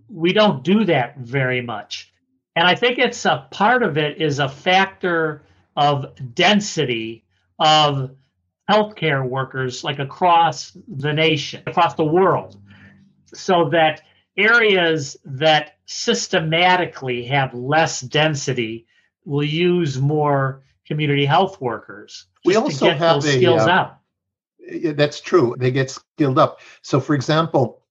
we 0.08 0.32
don't 0.32 0.64
do 0.64 0.84
that 0.86 1.18
very 1.18 1.60
much. 1.60 2.12
And 2.56 2.66
i 2.66 2.74
think 2.74 2.98
it's 2.98 3.24
a 3.24 3.46
part 3.50 3.82
of 3.82 3.96
it 3.96 4.20
is 4.20 4.38
a 4.38 4.48
factor 4.48 5.44
of 5.76 6.06
density 6.34 7.24
of 7.58 8.14
healthcare 8.70 9.28
workers 9.28 9.84
like 9.84 9.98
across 9.98 10.76
the 10.88 11.12
nation 11.12 11.62
across 11.66 11.94
the 11.94 12.04
world. 12.04 12.58
So 13.34 13.68
that 13.70 14.02
areas 14.36 15.16
that 15.24 15.76
systematically 15.84 17.24
have 17.26 17.52
less 17.52 18.00
density 18.00 18.86
will 19.24 19.44
use 19.44 19.98
more 19.98 20.62
community 20.92 21.24
health 21.24 21.60
workers. 21.60 22.26
We 22.44 22.56
also 22.56 22.90
have 22.90 23.18
a, 23.18 23.22
skills 23.22 23.62
uh, 23.62 23.70
up. 23.70 24.02
That's 24.84 25.20
true. 25.20 25.56
They 25.58 25.70
get 25.70 25.90
skilled 25.90 26.38
up. 26.38 26.60
So, 26.82 27.00
for 27.00 27.14
example, 27.14 27.82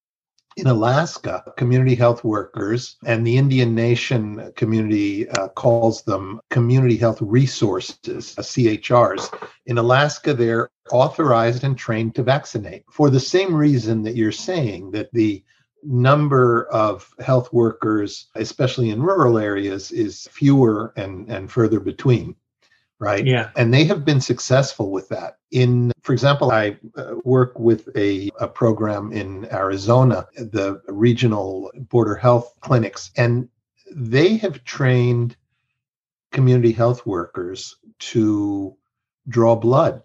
in 0.57 0.67
Alaska, 0.67 1.43
community 1.57 1.95
health 1.95 2.23
workers 2.23 2.97
and 3.05 3.25
the 3.25 3.37
Indian 3.37 3.73
Nation 3.73 4.51
community 4.55 5.29
uh, 5.29 5.47
calls 5.49 6.03
them 6.03 6.41
community 6.49 6.97
health 6.97 7.21
resources, 7.21 8.35
uh, 8.37 8.41
CHRs. 8.41 9.33
In 9.65 9.77
Alaska, 9.77 10.33
they're 10.33 10.69
authorized 10.91 11.63
and 11.63 11.77
trained 11.77 12.15
to 12.15 12.23
vaccinate 12.23 12.83
for 12.91 13.09
the 13.09 13.19
same 13.19 13.55
reason 13.55 14.03
that 14.03 14.15
you're 14.15 14.31
saying 14.31 14.91
that 14.91 15.09
the 15.13 15.43
number 15.83 16.67
of 16.67 17.13
health 17.19 17.51
workers, 17.53 18.27
especially 18.35 18.89
in 18.89 19.01
rural 19.01 19.37
areas, 19.37 19.91
is 19.91 20.27
fewer 20.31 20.93
and, 20.95 21.29
and 21.29 21.51
further 21.51 21.79
between. 21.79 22.35
Right. 23.01 23.25
Yeah. 23.25 23.49
And 23.55 23.73
they 23.73 23.83
have 23.85 24.05
been 24.05 24.21
successful 24.21 24.91
with 24.91 25.09
that. 25.09 25.37
In, 25.49 25.91
for 26.03 26.13
example, 26.13 26.51
I 26.51 26.77
uh, 26.95 27.15
work 27.23 27.57
with 27.57 27.89
a, 27.95 28.29
a 28.39 28.47
program 28.47 29.11
in 29.11 29.51
Arizona, 29.51 30.27
the 30.35 30.79
regional 30.87 31.71
border 31.89 32.13
health 32.13 32.53
clinics, 32.59 33.09
and 33.17 33.49
they 33.91 34.37
have 34.37 34.63
trained 34.65 35.35
community 36.31 36.71
health 36.71 37.03
workers 37.07 37.75
to 38.11 38.77
draw 39.27 39.55
blood 39.55 40.03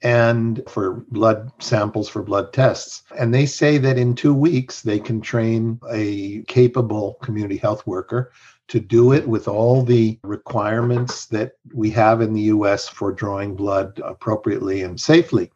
and 0.00 0.62
for 0.68 1.04
blood 1.10 1.50
samples 1.58 2.08
for 2.08 2.22
blood 2.22 2.52
tests. 2.52 3.02
And 3.18 3.34
they 3.34 3.46
say 3.46 3.78
that 3.78 3.98
in 3.98 4.14
two 4.14 4.32
weeks, 4.34 4.80
they 4.80 5.00
can 5.00 5.20
train 5.20 5.80
a 5.90 6.44
capable 6.44 7.14
community 7.14 7.56
health 7.56 7.84
worker 7.84 8.30
to 8.68 8.80
do 8.80 9.12
it 9.12 9.28
with 9.28 9.46
all 9.48 9.82
the 9.82 10.18
requirements 10.22 11.26
that 11.26 11.52
we 11.72 11.90
have 11.90 12.20
in 12.20 12.32
the 12.32 12.42
US 12.42 12.88
for 12.88 13.12
drawing 13.12 13.54
blood 13.54 14.00
appropriately 14.04 14.82
and 14.82 15.00
safely. 15.00 15.50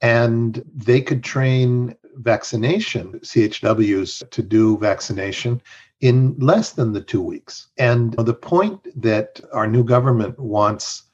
And 0.00 0.62
they 0.74 1.00
could 1.00 1.24
train 1.24 1.96
vaccination, 2.16 3.20
CHWs, 3.20 4.28
to 4.30 4.42
do 4.42 4.76
vaccination 4.78 5.62
in 6.00 6.34
less 6.38 6.72
than 6.72 6.92
the 6.92 7.00
two 7.00 7.22
weeks. 7.22 7.68
And 7.78 8.12
the 8.14 8.34
point 8.34 8.80
that 9.00 9.40
our 9.52 9.66
new 9.66 9.84
government 9.84 10.38
wants 10.38 11.04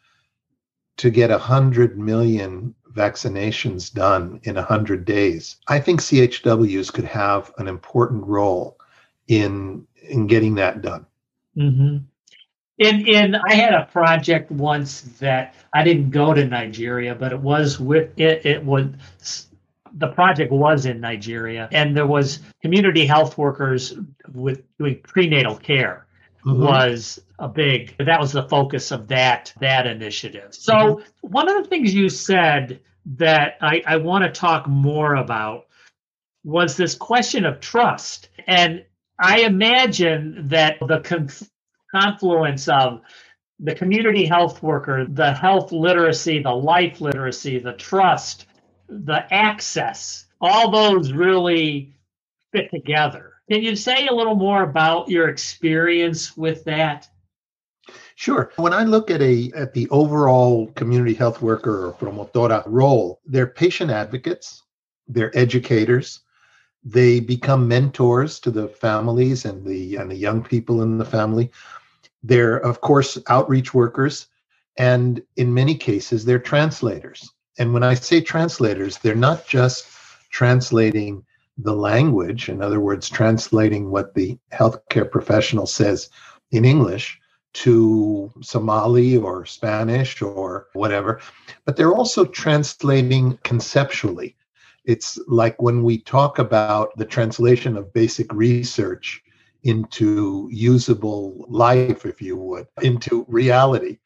to 0.97 1.11
get 1.11 1.31
100 1.31 1.99
million 1.99 2.75
vaccinations 2.95 3.93
done 3.93 4.41
in 4.43 4.57
100 4.57 5.05
days, 5.05 5.57
I 5.69 5.79
think 5.79 6.01
CHWs 6.01 6.93
could 6.93 7.05
have 7.05 7.53
an 7.59 7.69
important 7.69 8.27
role 8.27 8.79
in, 9.29 9.87
in 10.03 10.27
getting 10.27 10.55
that 10.57 10.83
done. 10.83 11.07
Mm-hmm. 11.59 11.97
In, 12.79 13.09
in 13.09 13.35
I 13.35 13.55
had 13.55 13.75
a 13.75 13.87
project 13.87 14.51
once 14.53 15.01
that 15.19 15.55
I 15.73 15.83
didn't 15.83 16.11
go 16.11 16.33
to 16.33 16.45
Nigeria, 16.45 17.15
but 17.15 17.33
it 17.33 17.41
was 17.41 17.81
with 17.81 18.19
it. 18.19 18.47
It 18.47 18.65
was 18.65 19.47
the 19.95 20.09
project 20.09 20.53
was 20.53 20.87
in 20.87 21.01
Nigeria, 21.01 21.69
and 21.73 21.97
there 21.97 22.07
was 22.07 22.39
community 22.63 23.05
health 23.05 23.37
workers 23.37 23.95
with 24.33 24.63
doing 24.79 25.01
prenatal 25.03 25.57
care 25.57 26.07
mm-hmm. 26.45 26.63
was 26.63 27.21
a 27.39 27.49
big 27.49 27.95
that 27.99 28.21
was 28.21 28.33
the 28.33 28.49
focus 28.49 28.91
of 28.91 29.09
that 29.09 29.53
that 29.61 29.87
initiative. 29.87 30.55
So 30.55 30.73
mm-hmm. 30.73 31.29
one 31.29 31.49
of 31.49 31.63
the 31.63 31.69
things 31.69 31.95
you 31.95 32.09
said 32.09 32.81
that 33.17 33.57
I, 33.61 33.83
I 33.87 33.97
want 33.97 34.25
to 34.25 34.31
talk 34.31 34.67
more 34.67 35.15
about 35.15 35.67
was 36.45 36.77
this 36.77 36.95
question 36.95 37.45
of 37.45 37.61
trust. 37.61 38.29
And 38.47 38.85
I 39.19 39.41
imagine 39.41 40.49
that 40.49 40.79
the 40.81 41.47
confluence 41.93 42.69
of 42.69 43.01
the 43.59 43.75
community 43.75 44.25
health 44.25 44.63
worker, 44.63 45.05
the 45.09 45.33
health 45.33 45.73
literacy, 45.73 46.41
the 46.43 46.55
life 46.55 47.01
literacy, 47.01 47.59
the 47.59 47.73
trust, 47.73 48.47
the 48.89 49.27
access, 49.33 50.27
all 50.41 50.71
those 50.71 51.13
really 51.13 51.97
fit 52.53 52.71
together. 52.71 53.33
Can 53.51 53.63
you 53.63 53.75
say 53.75 54.07
a 54.07 54.15
little 54.15 54.37
more 54.37 54.63
about 54.63 55.09
your 55.09 55.29
experience 55.29 56.37
with 56.37 56.65
that? 56.65 57.09
Sure. 58.15 58.53
When 58.57 58.73
I 58.73 58.85
look 58.85 59.11
at 59.11 59.23
a 59.23 59.51
at 59.55 59.73
the 59.73 59.89
overall 59.91 60.67
community 60.75 61.15
health 61.15 61.41
worker 61.41 61.87
or 61.87 61.93
promotora 61.93 62.63
role, 62.67 63.21
they're 63.25 63.47
patient 63.47 63.91
advocates, 63.91 64.63
they're 65.07 65.37
educators, 65.37 66.21
they 66.85 67.21
become 67.21 67.69
mentors 67.69 68.39
to 68.41 68.51
the 68.51 68.69
families 68.69 69.45
and 69.45 69.65
the 69.67 69.97
and 69.97 70.11
the 70.11 70.17
young 70.17 70.43
people 70.43 70.83
in 70.83 70.99
the 70.99 71.05
family. 71.05 71.51
They're 72.23 72.57
of 72.57 72.81
course 72.81 73.19
outreach 73.29 73.75
workers 73.75 74.27
and 74.77 75.23
in 75.37 75.53
many 75.53 75.75
cases 75.75 76.25
they're 76.25 76.39
translators. 76.39 77.33
And 77.59 77.75
when 77.75 77.83
I 77.83 77.95
say 77.95 78.21
translators, 78.21 78.99
they're 78.99 79.17
not 79.17 79.47
just 79.47 79.87
translating 80.31 81.25
the 81.59 81.75
language, 81.75 82.49
in 82.49 82.63
other 82.63 82.79
words, 82.79 83.09
translating 83.09 83.91
what 83.91 84.15
the 84.15 84.39
healthcare 84.53 85.11
professional 85.11 85.67
says 85.67 86.09
in 86.53 86.65
English 86.65 87.21
to 87.55 88.31
Somali 88.41 89.17
or 89.17 89.45
Spanish 89.45 90.23
or 90.23 90.69
whatever, 90.75 91.21
but 91.65 91.77
they're 91.77 91.95
also 91.95 92.25
translating 92.25 93.37
conceptually. 93.43 94.37
It's 94.89 95.19
like 95.29 95.61
when 95.61 95.83
we 95.83 95.99
talk 95.99 96.39
about 96.39 96.97
the 96.97 97.05
translation 97.05 97.77
of 97.77 97.93
basic 97.93 98.33
research 98.33 99.23
into 99.65 100.49
usable 100.51 101.45
life, 101.47 102.07
if 102.07 102.23
you 102.23 102.39
would, 102.39 102.67
into 102.81 103.27
reality. 103.29 103.99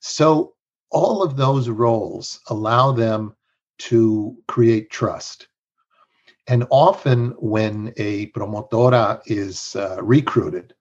So 0.00 0.52
all 0.90 1.22
of 1.22 1.38
those 1.38 1.70
roles 1.70 2.40
allow 2.48 2.92
them 2.92 3.34
to 3.88 4.36
create 4.48 4.90
trust. 4.90 5.48
And 6.46 6.66
often, 6.70 7.30
when 7.38 7.94
a 7.96 8.26
promotora 8.32 9.22
is 9.24 9.76
uh, 9.76 9.96
recruited, 10.02 10.74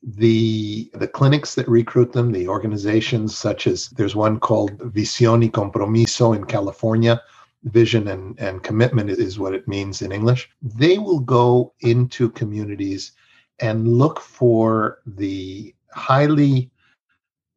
the 0.00 0.88
the 0.94 1.08
clinics 1.08 1.56
that 1.56 1.66
recruit 1.66 2.12
them, 2.12 2.30
the 2.30 2.46
organizations 2.46 3.36
such 3.36 3.66
as 3.66 3.88
there's 3.90 4.14
one 4.14 4.38
called 4.38 4.78
Visión 4.94 5.40
y 5.40 5.48
Compromiso 5.48 6.36
in 6.36 6.44
California, 6.44 7.20
vision 7.66 8.08
and, 8.08 8.38
and 8.38 8.62
commitment 8.62 9.10
is 9.10 9.38
what 9.38 9.54
it 9.54 9.68
means 9.68 10.02
in 10.02 10.12
English. 10.12 10.48
They 10.62 10.98
will 10.98 11.20
go 11.20 11.74
into 11.80 12.30
communities 12.30 13.12
and 13.60 13.88
look 13.88 14.20
for 14.20 14.98
the 15.06 15.74
highly 15.92 16.70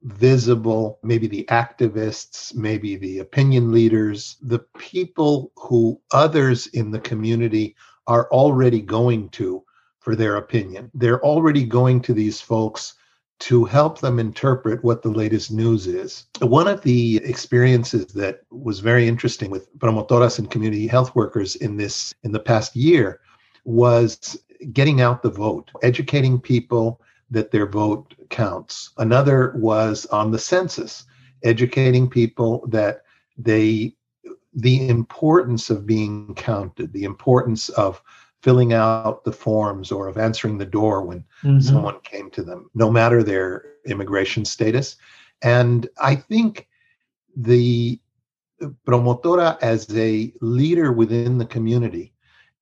visible, 0.03 0.99
maybe 1.03 1.27
the 1.27 1.45
activists, 1.49 2.55
maybe 2.55 2.95
the 2.95 3.19
opinion 3.19 3.71
leaders, 3.71 4.37
the 4.41 4.59
people 4.77 5.51
who 5.57 5.99
others 6.11 6.67
in 6.67 6.89
the 6.89 6.99
community 6.99 7.75
are 8.07 8.29
already 8.31 8.81
going 8.81 9.29
to 9.29 9.63
for 9.99 10.15
their 10.15 10.37
opinion. 10.37 10.89
They're 10.93 11.23
already 11.23 11.65
going 11.65 12.01
to 12.03 12.13
these 12.13 12.39
folks 12.39 12.95
to 13.39 13.63
help 13.65 13.99
them 13.99 14.19
interpret 14.19 14.83
what 14.83 15.01
the 15.01 15.09
latest 15.09 15.51
news 15.51 15.87
is. 15.87 16.25
One 16.41 16.67
of 16.67 16.81
the 16.81 17.17
experiences 17.23 18.07
that 18.07 18.41
was 18.51 18.79
very 18.79 19.07
interesting 19.07 19.49
with 19.49 19.73
promotoras 19.79 20.39
and 20.39 20.51
community 20.51 20.87
health 20.87 21.15
workers 21.15 21.55
in 21.55 21.77
this 21.77 22.13
in 22.23 22.31
the 22.31 22.39
past 22.39 22.75
year 22.75 23.21
was 23.63 24.37
getting 24.73 24.99
out 24.99 25.21
the 25.23 25.29
vote, 25.29 25.71
educating 25.83 26.39
people 26.39 27.01
that 27.31 27.51
their 27.51 27.65
vote 27.65 28.13
counts. 28.29 28.91
Another 28.97 29.53
was 29.55 30.05
on 30.07 30.31
the 30.31 30.39
census, 30.39 31.05
educating 31.43 32.09
people 32.09 32.65
that 32.67 33.03
they 33.37 33.95
the 34.53 34.89
importance 34.89 35.69
of 35.69 35.85
being 35.85 36.33
counted, 36.35 36.91
the 36.91 37.03
importance 37.03 37.69
of 37.69 38.01
filling 38.41 38.73
out 38.73 39.23
the 39.23 39.31
forms 39.31 39.91
or 39.91 40.07
of 40.07 40.17
answering 40.17 40.57
the 40.57 40.65
door 40.65 41.03
when 41.03 41.19
mm-hmm. 41.43 41.59
someone 41.59 41.99
came 42.01 42.29
to 42.31 42.43
them, 42.43 42.69
no 42.73 42.89
matter 42.89 43.21
their 43.21 43.65
immigration 43.85 44.45
status. 44.45 44.95
And 45.41 45.87
I 46.01 46.15
think 46.15 46.67
the 47.35 47.99
promotora 48.85 49.57
as 49.61 49.87
a 49.95 50.33
leader 50.41 50.91
within 50.91 51.37
the 51.37 51.45
community 51.45 52.13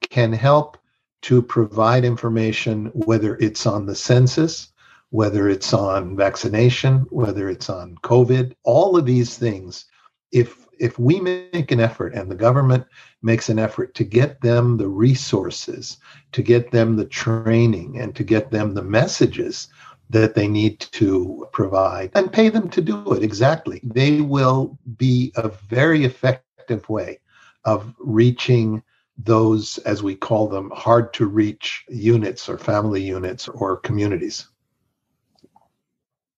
can 0.09 0.31
help 0.33 0.77
to 1.23 1.41
provide 1.41 2.05
information, 2.05 2.87
whether 2.93 3.35
it's 3.37 3.65
on 3.65 3.85
the 3.85 3.95
census, 3.95 4.71
whether 5.09 5.49
it's 5.49 5.73
on 5.73 6.15
vaccination, 6.15 7.05
whether 7.09 7.49
it's 7.49 7.69
on 7.69 7.95
COVID, 8.03 8.53
all 8.63 8.97
of 8.97 9.05
these 9.05 9.37
things. 9.37 9.85
If 10.31 10.67
if 10.79 10.99
we 10.99 11.19
make 11.19 11.71
an 11.71 11.79
effort 11.79 12.13
and 12.13 12.29
the 12.29 12.35
government 12.35 12.85
makes 13.23 13.49
an 13.49 13.57
effort 13.57 13.95
to 13.95 14.03
get 14.03 14.41
them 14.41 14.77
the 14.77 14.87
resources, 14.87 15.97
to 16.33 16.43
get 16.43 16.71
them 16.71 16.95
the 16.95 17.05
training, 17.05 17.99
and 17.99 18.15
to 18.15 18.23
get 18.23 18.51
them 18.51 18.73
the 18.73 18.83
messages 18.83 19.69
that 20.09 20.35
they 20.35 20.47
need 20.47 20.79
to 20.79 21.47
provide 21.51 22.11
and 22.13 22.31
pay 22.31 22.49
them 22.49 22.69
to 22.69 22.81
do 22.81 23.13
it 23.13 23.23
exactly, 23.23 23.81
they 23.83 24.21
will 24.21 24.77
be 24.97 25.31
a 25.35 25.49
very 25.49 26.05
effective 26.05 26.87
way 26.87 27.19
of 27.65 27.93
reaching 27.99 28.83
those, 29.17 29.79
as 29.79 30.03
we 30.03 30.15
call 30.15 30.47
them, 30.47 30.71
hard 30.75 31.11
to 31.15 31.25
reach 31.25 31.83
units 31.89 32.47
or 32.47 32.57
family 32.57 33.01
units 33.01 33.47
or 33.47 33.77
communities. 33.77 34.47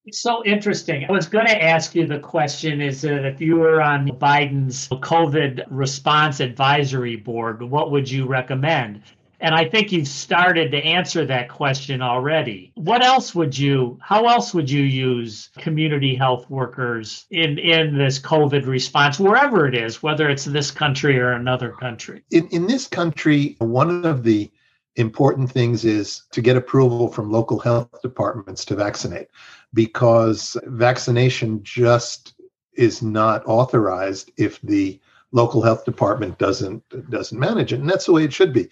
It's 0.06 0.20
so 0.20 0.44
interesting. 0.46 1.06
I 1.08 1.12
was 1.12 1.28
going 1.28 1.46
to 1.48 1.64
ask 1.64 1.94
you 1.94 2.08
the 2.08 2.20
question 2.20 2.82
is 2.82 3.02
that 3.02 3.26
if 3.26 3.42
you 3.42 3.58
were 3.58 3.82
on 3.82 4.08
Biden's 4.08 4.88
COVID 4.88 5.66
response 5.70 6.40
advisory 6.40 7.16
board, 7.16 7.62
what 7.62 7.92
would 7.92 8.10
you 8.10 8.26
recommend? 8.26 9.04
And 9.42 9.56
I 9.56 9.66
think 9.70 9.92
you've 9.92 10.08
started 10.08 10.72
to 10.72 10.78
answer 10.78 11.26
that 11.26 11.48
question 11.48 12.02
already. 12.02 12.72
What 12.76 13.04
else 13.04 13.34
would 13.34 13.58
you, 13.58 13.98
how 14.02 14.26
else 14.26 14.54
would 14.54 14.70
you 14.70 14.84
use 14.84 15.50
community 15.58 16.16
health 16.16 16.50
workers 16.50 17.26
in, 17.32 17.58
in 17.58 17.98
this 17.98 18.20
COVID 18.20 18.66
response, 18.68 19.20
wherever 19.20 19.66
it 19.66 19.76
is, 19.76 20.04
whether 20.04 20.30
it's 20.30 20.46
this 20.46 20.72
country 20.72 21.18
or 21.20 21.32
another 21.32 21.72
country? 21.72 22.24
In, 22.32 22.48
in 22.48 22.68
this 22.68 22.88
country, 22.88 23.56
one 23.60 24.06
of 24.06 24.24
the 24.24 24.52
important 24.96 25.52
things 25.52 25.86
is 25.86 26.24
to 26.32 26.42
get 26.42 26.58
approval 26.58 27.08
from 27.10 27.32
local 27.32 27.60
health 27.60 28.02
departments 28.02 28.66
to 28.66 28.76
vaccinate 28.76 29.28
because 29.74 30.58
vaccination 30.66 31.62
just 31.64 32.34
is 32.74 33.02
not 33.02 33.46
authorized 33.46 34.32
if 34.38 34.62
the 34.62 35.00
local 35.32 35.62
health 35.62 35.86
department 35.86 36.38
doesn't 36.40 36.84
doesn't 37.12 37.40
manage 37.40 37.72
it 37.72 37.80
and 37.80 37.90
that's 37.90 38.06
the 38.06 38.12
way 38.12 38.24
it 38.24 38.34
should 38.34 38.54
be. 38.54 38.68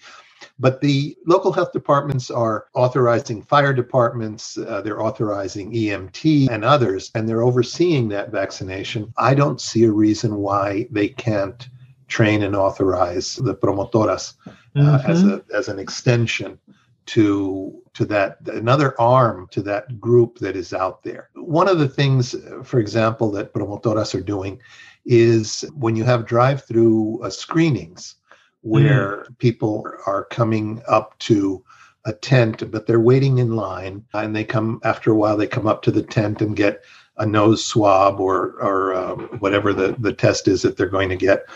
But 0.58 0.80
the 0.80 1.16
local 1.26 1.52
health 1.52 1.72
departments 1.72 2.30
are 2.30 2.66
authorizing 2.74 3.42
fire 3.42 3.72
departments 3.72 4.58
uh, 4.58 4.80
they're 4.82 5.02
authorizing 5.02 5.72
emt 5.72 6.48
and 6.50 6.64
others 6.64 7.10
and 7.14 7.28
they're 7.28 7.42
overseeing 7.42 8.08
that 8.08 8.32
vaccination. 8.32 9.12
I 9.16 9.34
don't 9.34 9.60
see 9.60 9.84
a 9.84 9.92
reason 9.92 10.36
why 10.36 10.88
they 10.90 11.08
can't 11.08 11.68
train 12.08 12.42
and 12.42 12.56
authorize 12.56 13.36
the 13.36 13.54
promotoras 13.54 14.34
uh, 14.78 14.98
mm-hmm. 14.98 15.10
as 15.10 15.24
a 15.24 15.44
as 15.54 15.68
an 15.68 15.78
extension 15.78 16.58
to 17.06 17.82
to 17.94 18.04
that 18.04 18.36
another 18.48 18.98
arm 19.00 19.48
to 19.50 19.62
that 19.62 20.00
group 20.00 20.38
that 20.38 20.56
is 20.56 20.72
out 20.72 21.02
there. 21.02 21.30
One 21.34 21.68
of 21.68 21.78
the 21.78 21.88
things, 21.88 22.34
for 22.62 22.78
example, 22.78 23.30
that 23.32 23.52
promotoras 23.54 24.14
are 24.14 24.20
doing 24.20 24.60
is 25.06 25.64
when 25.74 25.96
you 25.96 26.04
have 26.04 26.26
drive-through 26.26 27.22
uh, 27.22 27.30
screenings 27.30 28.16
where 28.60 29.24
mm. 29.24 29.38
people 29.38 29.86
are 30.06 30.24
coming 30.24 30.82
up 30.86 31.18
to 31.20 31.64
a 32.04 32.12
tent, 32.12 32.70
but 32.70 32.86
they're 32.86 33.00
waiting 33.00 33.38
in 33.38 33.56
line, 33.56 34.04
and 34.12 34.34
they 34.34 34.44
come 34.44 34.80
after 34.84 35.10
a 35.10 35.14
while. 35.14 35.36
They 35.36 35.46
come 35.46 35.66
up 35.66 35.82
to 35.82 35.90
the 35.90 36.02
tent 36.02 36.42
and 36.42 36.56
get 36.56 36.82
a 37.16 37.26
nose 37.26 37.64
swab 37.64 38.20
or 38.20 38.54
or 38.60 38.94
uh, 38.94 39.14
whatever 39.38 39.72
the 39.72 39.96
the 39.98 40.12
test 40.12 40.48
is 40.48 40.62
that 40.62 40.76
they're 40.76 40.86
going 40.88 41.08
to 41.08 41.16
get. 41.16 41.46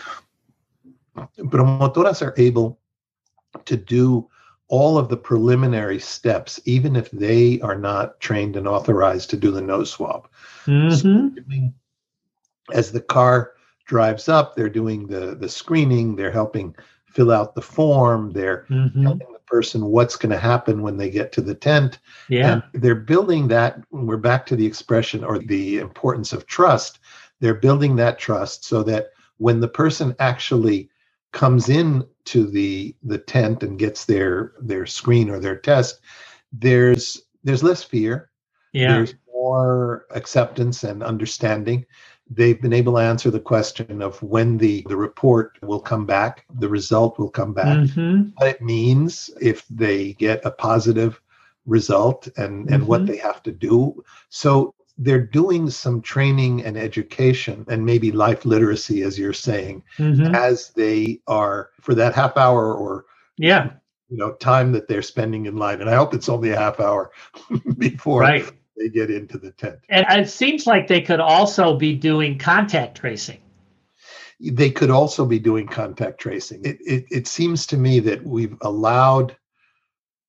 Promotoras 1.37 2.21
are 2.25 2.33
able 2.37 2.79
to 3.65 3.77
do 3.77 4.29
all 4.67 4.97
of 4.97 5.09
the 5.09 5.17
preliminary 5.17 5.99
steps, 5.99 6.59
even 6.65 6.95
if 6.95 7.11
they 7.11 7.59
are 7.61 7.75
not 7.77 8.19
trained 8.19 8.55
and 8.55 8.67
authorized 8.67 9.29
to 9.29 9.37
do 9.37 9.51
the 9.51 9.61
nose 9.61 9.91
swab. 9.91 10.27
Mm-hmm. 10.65 11.37
So 11.39 11.71
as 12.73 12.91
the 12.91 13.01
car 13.01 13.53
drives 13.85 14.29
up, 14.29 14.55
they're 14.55 14.69
doing 14.69 15.07
the 15.07 15.35
the 15.35 15.49
screening. 15.49 16.15
They're 16.15 16.31
helping 16.31 16.75
fill 17.05 17.31
out 17.31 17.53
the 17.55 17.61
form. 17.61 18.31
They're 18.31 18.65
Mm-hmm. 18.69 19.03
telling 19.03 19.19
the 19.19 19.39
person 19.45 19.85
what's 19.85 20.15
going 20.15 20.31
to 20.31 20.39
happen 20.39 20.81
when 20.81 20.97
they 20.97 21.11
get 21.11 21.31
to 21.33 21.41
the 21.41 21.53
tent. 21.53 21.99
Yeah. 22.29 22.53
And 22.53 22.63
they're 22.81 22.95
building 22.95 23.47
that. 23.49 23.79
We're 23.91 24.17
back 24.17 24.45
to 24.47 24.55
the 24.55 24.65
expression 24.65 25.23
or 25.23 25.37
the 25.37 25.77
importance 25.77 26.33
of 26.33 26.47
trust. 26.47 26.99
They're 27.39 27.53
building 27.53 27.95
that 27.97 28.17
trust 28.17 28.65
so 28.65 28.81
that 28.83 29.11
when 29.37 29.59
the 29.59 29.67
person 29.67 30.15
actually 30.19 30.89
comes 31.33 31.67
in 31.67 32.05
to 32.25 32.47
the 32.47 32.95
the 33.03 33.17
tent 33.17 33.63
and 33.63 33.77
gets 33.77 34.05
their 34.05 34.53
their 34.61 34.85
screen 34.85 35.29
or 35.29 35.39
their 35.39 35.57
test, 35.57 35.99
there's 36.53 37.21
there's 37.43 37.63
less 37.63 37.83
fear. 37.83 38.29
Yeah. 38.71 38.93
There's 38.93 39.15
more 39.33 40.05
acceptance 40.11 40.83
and 40.85 41.03
understanding. 41.03 41.85
They've 42.29 42.61
been 42.61 42.71
able 42.73 42.93
to 42.93 42.99
answer 42.99 43.29
the 43.29 43.39
question 43.39 44.01
of 44.01 44.21
when 44.23 44.57
the, 44.57 44.85
the 44.87 44.95
report 44.95 45.59
will 45.61 45.81
come 45.81 46.05
back, 46.05 46.45
the 46.59 46.69
result 46.69 47.19
will 47.19 47.29
come 47.29 47.53
back, 47.53 47.77
Mm-hmm. 47.77 48.29
what 48.37 48.47
it 48.47 48.61
means 48.61 49.29
if 49.41 49.65
they 49.69 50.13
get 50.13 50.45
a 50.45 50.51
positive 50.51 51.19
result 51.65 52.29
and, 52.37 52.69
and 52.71 52.87
what 52.87 53.01
Mhm. 53.01 53.07
they 53.07 53.17
have 53.17 53.43
to 53.43 53.51
do. 53.51 54.01
So 54.29 54.73
they're 55.03 55.25
doing 55.25 55.69
some 55.69 56.01
training 56.01 56.63
and 56.65 56.77
education 56.77 57.65
and 57.69 57.85
maybe 57.85 58.11
life 58.11 58.45
literacy, 58.45 59.01
as 59.03 59.17
you're 59.19 59.33
saying, 59.33 59.83
Mm-hmm. 59.97 60.33
as 60.35 60.69
they 60.75 61.19
are 61.27 61.69
for 61.81 61.93
that 61.95 62.13
half 62.15 62.37
hour 62.37 62.73
or 62.73 63.05
Yeah. 63.37 63.71
you 64.09 64.17
know 64.17 64.33
time 64.33 64.71
that 64.73 64.87
they're 64.87 65.01
spending 65.01 65.45
in 65.45 65.57
line. 65.57 65.81
And 65.81 65.89
I 65.89 65.95
hope 65.95 66.13
it's 66.13 66.29
only 66.29 66.51
a 66.51 66.57
half 66.59 66.79
hour 66.79 67.11
before 67.77 68.21
Right. 68.21 68.45
they 68.77 68.89
get 68.89 69.09
into 69.11 69.37
the 69.37 69.51
tent. 69.51 69.79
And 69.89 70.05
it 70.11 70.29
seems 70.29 70.65
like 70.67 70.87
they 70.87 71.01
could 71.01 71.19
also 71.19 71.75
be 71.75 71.93
doing 71.95 72.37
contact 72.37 72.97
tracing. 72.97 73.39
they 74.39 74.69
could 74.71 74.89
also 74.89 75.25
be 75.25 75.39
doing 75.39 75.67
contact 75.67 76.19
tracing. 76.19 76.61
It, 76.65 76.77
it, 76.85 77.05
it 77.11 77.27
seems 77.27 77.65
to 77.67 77.77
me 77.77 77.99
that 78.01 78.23
we've 78.25 78.57
allowed 78.61 79.35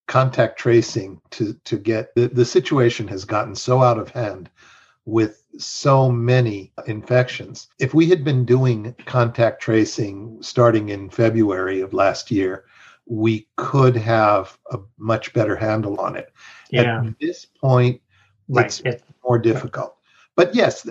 contact 0.07 0.59
tracing 0.59 1.21
to, 1.31 1.55
to 1.65 1.79
get 1.79 2.15
the, 2.15 2.29
the 2.29 2.45
situation 2.45 3.09
has 3.09 3.25
gotten 3.25 3.55
so 3.55 3.83
out 3.83 3.99
of 3.99 4.11
hand 4.11 4.51
with 5.07 5.43
so 5.59 6.11
many 6.11 6.73
infections. 6.87 7.69
If 7.79 7.95
we 7.95 8.09
had 8.09 8.25
been 8.25 8.45
doing 8.45 8.95
contact 9.07 9.61
tracing 9.63 10.39
starting 10.41 10.89
in 10.89 11.11
February 11.11 11.81
of 11.81 11.93
last 11.95 12.31
year, 12.31 12.65
we 13.07 13.47
could 13.57 13.97
have 13.97 14.59
a 14.73 14.79
much 14.99 15.33
better 15.35 15.57
handle 15.57 16.01
on 16.01 16.17
it. 16.17 16.33
Yeah. 16.71 17.05
At 17.05 17.19
this 17.21 17.45
point, 17.47 18.01
Right. 18.49 18.67
it's 18.67 18.81
It- 18.81 19.03
more 19.25 19.39
difficult. 19.39 19.97
But 20.37 20.55
yes, 20.55 20.83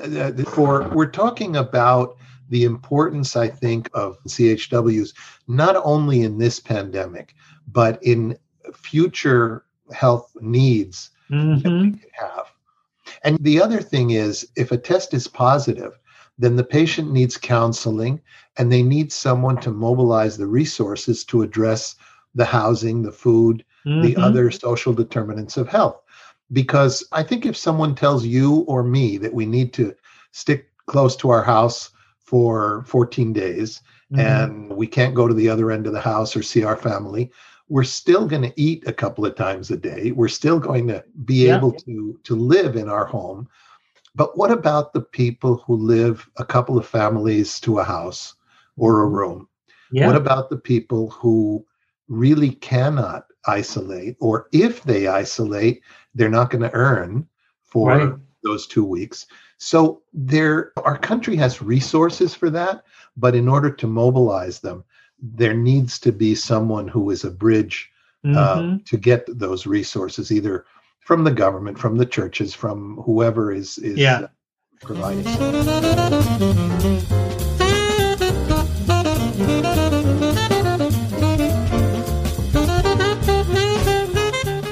for 0.53 0.89
we're 0.89 1.05
talking 1.11 1.57
about 1.57 2.17
the 2.49 2.63
importance, 2.63 3.35
I 3.35 3.47
think, 3.47 3.89
of 3.93 4.17
CHWs 4.27 5.13
not 5.47 5.75
only 5.83 6.21
in 6.21 6.37
this 6.37 6.59
pandemic, 6.59 7.35
but 7.67 8.01
in 8.03 8.37
future 8.73 9.65
health 9.91 10.31
needs 10.41 11.11
that 11.29 11.35
Mhm. 11.35 11.81
we 11.81 11.91
could 11.91 12.09
have. 12.13 12.45
And 13.23 13.37
the 13.41 13.61
other 13.61 13.81
thing 13.81 14.11
is, 14.11 14.47
if 14.55 14.71
a 14.71 14.77
test 14.77 15.13
is 15.13 15.27
positive, 15.27 15.97
then 16.39 16.55
the 16.55 16.63
patient 16.63 17.11
needs 17.11 17.37
counseling 17.37 18.21
and 18.57 18.71
they 18.71 18.81
need 18.81 19.11
someone 19.11 19.57
to 19.61 19.71
mobilize 19.71 20.37
the 20.37 20.47
resources 20.47 21.23
to 21.25 21.41
address 21.41 21.95
the 22.35 22.45
housing, 22.45 23.03
the 23.03 23.11
food, 23.11 23.63
the 23.85 24.15
Mhm. 24.15 24.23
other 24.23 24.51
social 24.51 24.93
determinants 24.93 25.57
of 25.57 25.67
health. 25.67 26.01
Because 26.51 27.03
I 27.11 27.23
think 27.23 27.45
if 27.45 27.55
someone 27.57 27.95
tells 27.95 28.25
you 28.25 28.59
or 28.67 28.83
me 28.83 29.17
that 29.17 29.33
we 29.33 29.45
need 29.45 29.73
to 29.73 29.93
stick 30.31 30.69
close 30.87 31.15
to 31.17 31.29
our 31.29 31.43
house 31.43 31.91
for 32.19 32.83
14 32.87 33.33
days 33.33 33.81
Mhm. 34.11 34.19
and 34.19 34.69
we 34.75 34.87
can't 34.87 35.15
go 35.15 35.27
to 35.27 35.33
the 35.33 35.49
other 35.49 35.71
end 35.71 35.87
of 35.87 35.93
the 35.93 36.01
house 36.01 36.35
or 36.35 36.41
see 36.41 36.63
our 36.63 36.77
family, 36.77 37.31
we're 37.73 37.83
still 37.83 38.27
going 38.27 38.43
to 38.43 38.53
eat 38.55 38.87
a 38.87 38.93
couple 38.93 39.25
of 39.25 39.33
times 39.33 39.71
a 39.71 39.75
day. 39.75 40.11
We're 40.11 40.27
still 40.27 40.59
going 40.59 40.87
to 40.89 41.03
be 41.25 41.47
Yeah. 41.47 41.55
able 41.55 41.71
to, 41.71 42.19
to 42.23 42.35
live 42.35 42.75
in 42.75 42.87
our 42.87 43.03
home. 43.03 43.49
But 44.13 44.37
what 44.37 44.51
about 44.51 44.93
the 44.93 45.01
people 45.01 45.57
who 45.65 45.75
live 45.75 46.29
a 46.37 46.45
couple 46.45 46.77
of 46.77 46.85
families 46.85 47.59
to 47.61 47.79
a 47.79 47.83
house 47.83 48.35
or 48.77 49.01
a 49.01 49.07
room? 49.07 49.47
yeah. 49.91 50.05
What 50.05 50.15
about 50.15 50.51
the 50.51 50.57
people 50.57 51.09
who 51.09 51.65
really 52.07 52.51
cannot 52.51 53.25
isolate, 53.47 54.17
or 54.19 54.49
if 54.51 54.83
they 54.83 55.07
isolate, 55.07 55.81
they're 56.13 56.29
not 56.29 56.51
going 56.51 56.61
to 56.61 56.73
earn 56.75 57.27
for 57.63 57.87
Right. 57.87 58.13
those 58.43 58.67
two 58.67 58.85
weeks? 58.85 59.25
So 59.57 60.03
there, 60.13 60.73
our 60.77 60.99
country 60.99 61.35
has 61.37 61.59
resources 61.63 62.35
for 62.35 62.51
that, 62.51 62.83
but 63.17 63.33
in 63.33 63.47
order 63.47 63.71
to 63.71 63.87
mobilize 63.87 64.59
them, 64.59 64.83
there 65.23 65.53
needs 65.53 65.97
to 65.99 66.11
be 66.11 66.35
someone 66.35 66.87
who 66.87 67.09
is 67.09 67.23
a 67.23 67.31
bridge 67.31 67.89
uh, 68.25 68.57
Mhm. 68.57 68.85
to 68.85 68.95
get 68.97 69.25
those 69.37 69.65
resources, 69.67 70.31
either 70.31 70.65
from 71.01 71.23
the 71.25 71.31
government, 71.31 71.77
from 71.77 71.97
the 71.97 72.05
churches, 72.05 72.53
from 72.53 72.97
whoever 73.05 73.51
is 73.51 73.77
is 73.79 73.97
Yeah. 73.97 74.19
uh, 74.21 74.27
providing. 74.81 75.25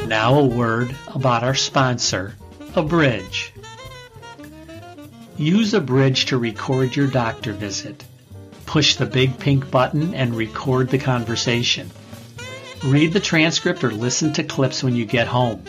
Now, 0.08 0.38
a 0.40 0.46
word 0.46 0.94
about 1.08 1.44
our 1.44 1.56
sponsor, 1.56 2.36
Abridge. 2.76 3.54
Use 5.38 5.74
Abridge 5.74 6.26
to 6.28 6.38
record 6.38 6.96
your 6.96 7.08
doctor 7.08 7.54
visit. 7.54 8.04
Push 8.72 8.96
the 8.96 9.06
big 9.06 9.38
pink 9.38 9.70
button 9.70 10.14
and 10.14 10.34
record 10.34 10.88
the 10.88 10.98
conversation. 10.98 11.92
Read 12.86 13.12
the 13.12 13.20
transcript 13.20 13.84
or 13.84 13.92
listen 13.92 14.32
to 14.32 14.46
clips 14.46 14.82
when 14.82 14.96
you 14.96 15.06
get 15.06 15.28
home. 15.28 15.62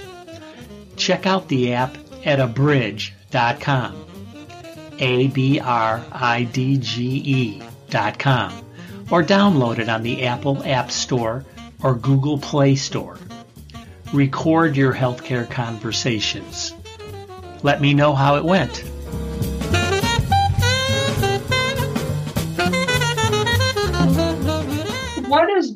Check 0.95 1.27
out 1.27 1.49
the 1.49 1.73
app 1.73 1.97
at 2.25 2.39
abridge.com. 2.39 4.07
A 5.01 5.27
B 5.27 5.59
R 5.59 6.01
I 6.13 6.45
D 6.45 6.77
G 6.77 7.03
E 7.25 7.63
dot 7.91 8.21
com. 8.21 8.53
Or 9.11 9.25
download 9.25 9.81
it 9.81 9.89
on 9.89 10.05
the 10.05 10.23
Apple 10.27 10.63
App 10.65 10.93
Store 10.93 11.45
or 11.83 11.97
Google 11.97 12.39
Play 12.39 12.77
Store. 12.77 13.19
Record 14.13 14.77
your 14.77 14.95
healthcare 14.95 15.51
conversations. 15.51 16.73
Let 17.65 17.81
me 17.81 17.95
know 17.95 18.15
how 18.15 18.37
it 18.37 18.45
went. 18.45 18.85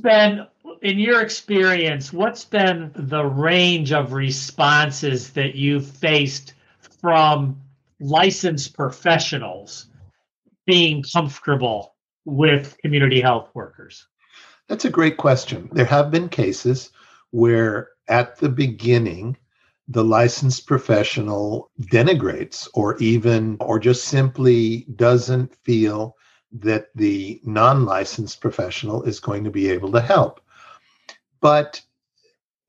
Been, 0.06 0.46
in 0.82 1.00
your 1.00 1.20
experience, 1.20 2.12
what's 2.12 2.44
been 2.44 2.92
the 2.94 3.24
range 3.24 3.92
of 3.92 4.12
responses 4.12 5.30
that 5.30 5.56
you've 5.56 5.86
faced 5.86 6.54
from 7.00 7.60
licensed 7.98 8.72
professionals 8.74 9.86
being 10.64 11.02
comfortable 11.12 11.94
with 12.24 12.78
community 12.78 13.20
health 13.20 13.50
workers? 13.52 14.06
That's 14.68 14.84
a 14.84 14.90
great 14.90 15.16
question. 15.16 15.68
There 15.72 15.84
have 15.84 16.12
been 16.12 16.28
cases 16.28 16.90
where 17.30 17.88
at 18.06 18.36
the 18.36 18.48
beginning, 18.48 19.36
the 19.88 20.04
licensed 20.04 20.68
professional 20.68 21.70
denigrates 21.80 22.68
or 22.74 22.96
even 22.98 23.56
or 23.58 23.80
just 23.80 24.04
simply 24.04 24.86
doesn't 24.94 25.52
feel 25.64 26.15
that 26.60 26.88
the 26.94 27.40
non-licensed 27.44 28.40
professional 28.40 29.02
is 29.02 29.20
going 29.20 29.44
to 29.44 29.50
be 29.50 29.68
able 29.70 29.92
to 29.92 30.00
help. 30.00 30.40
But 31.40 31.80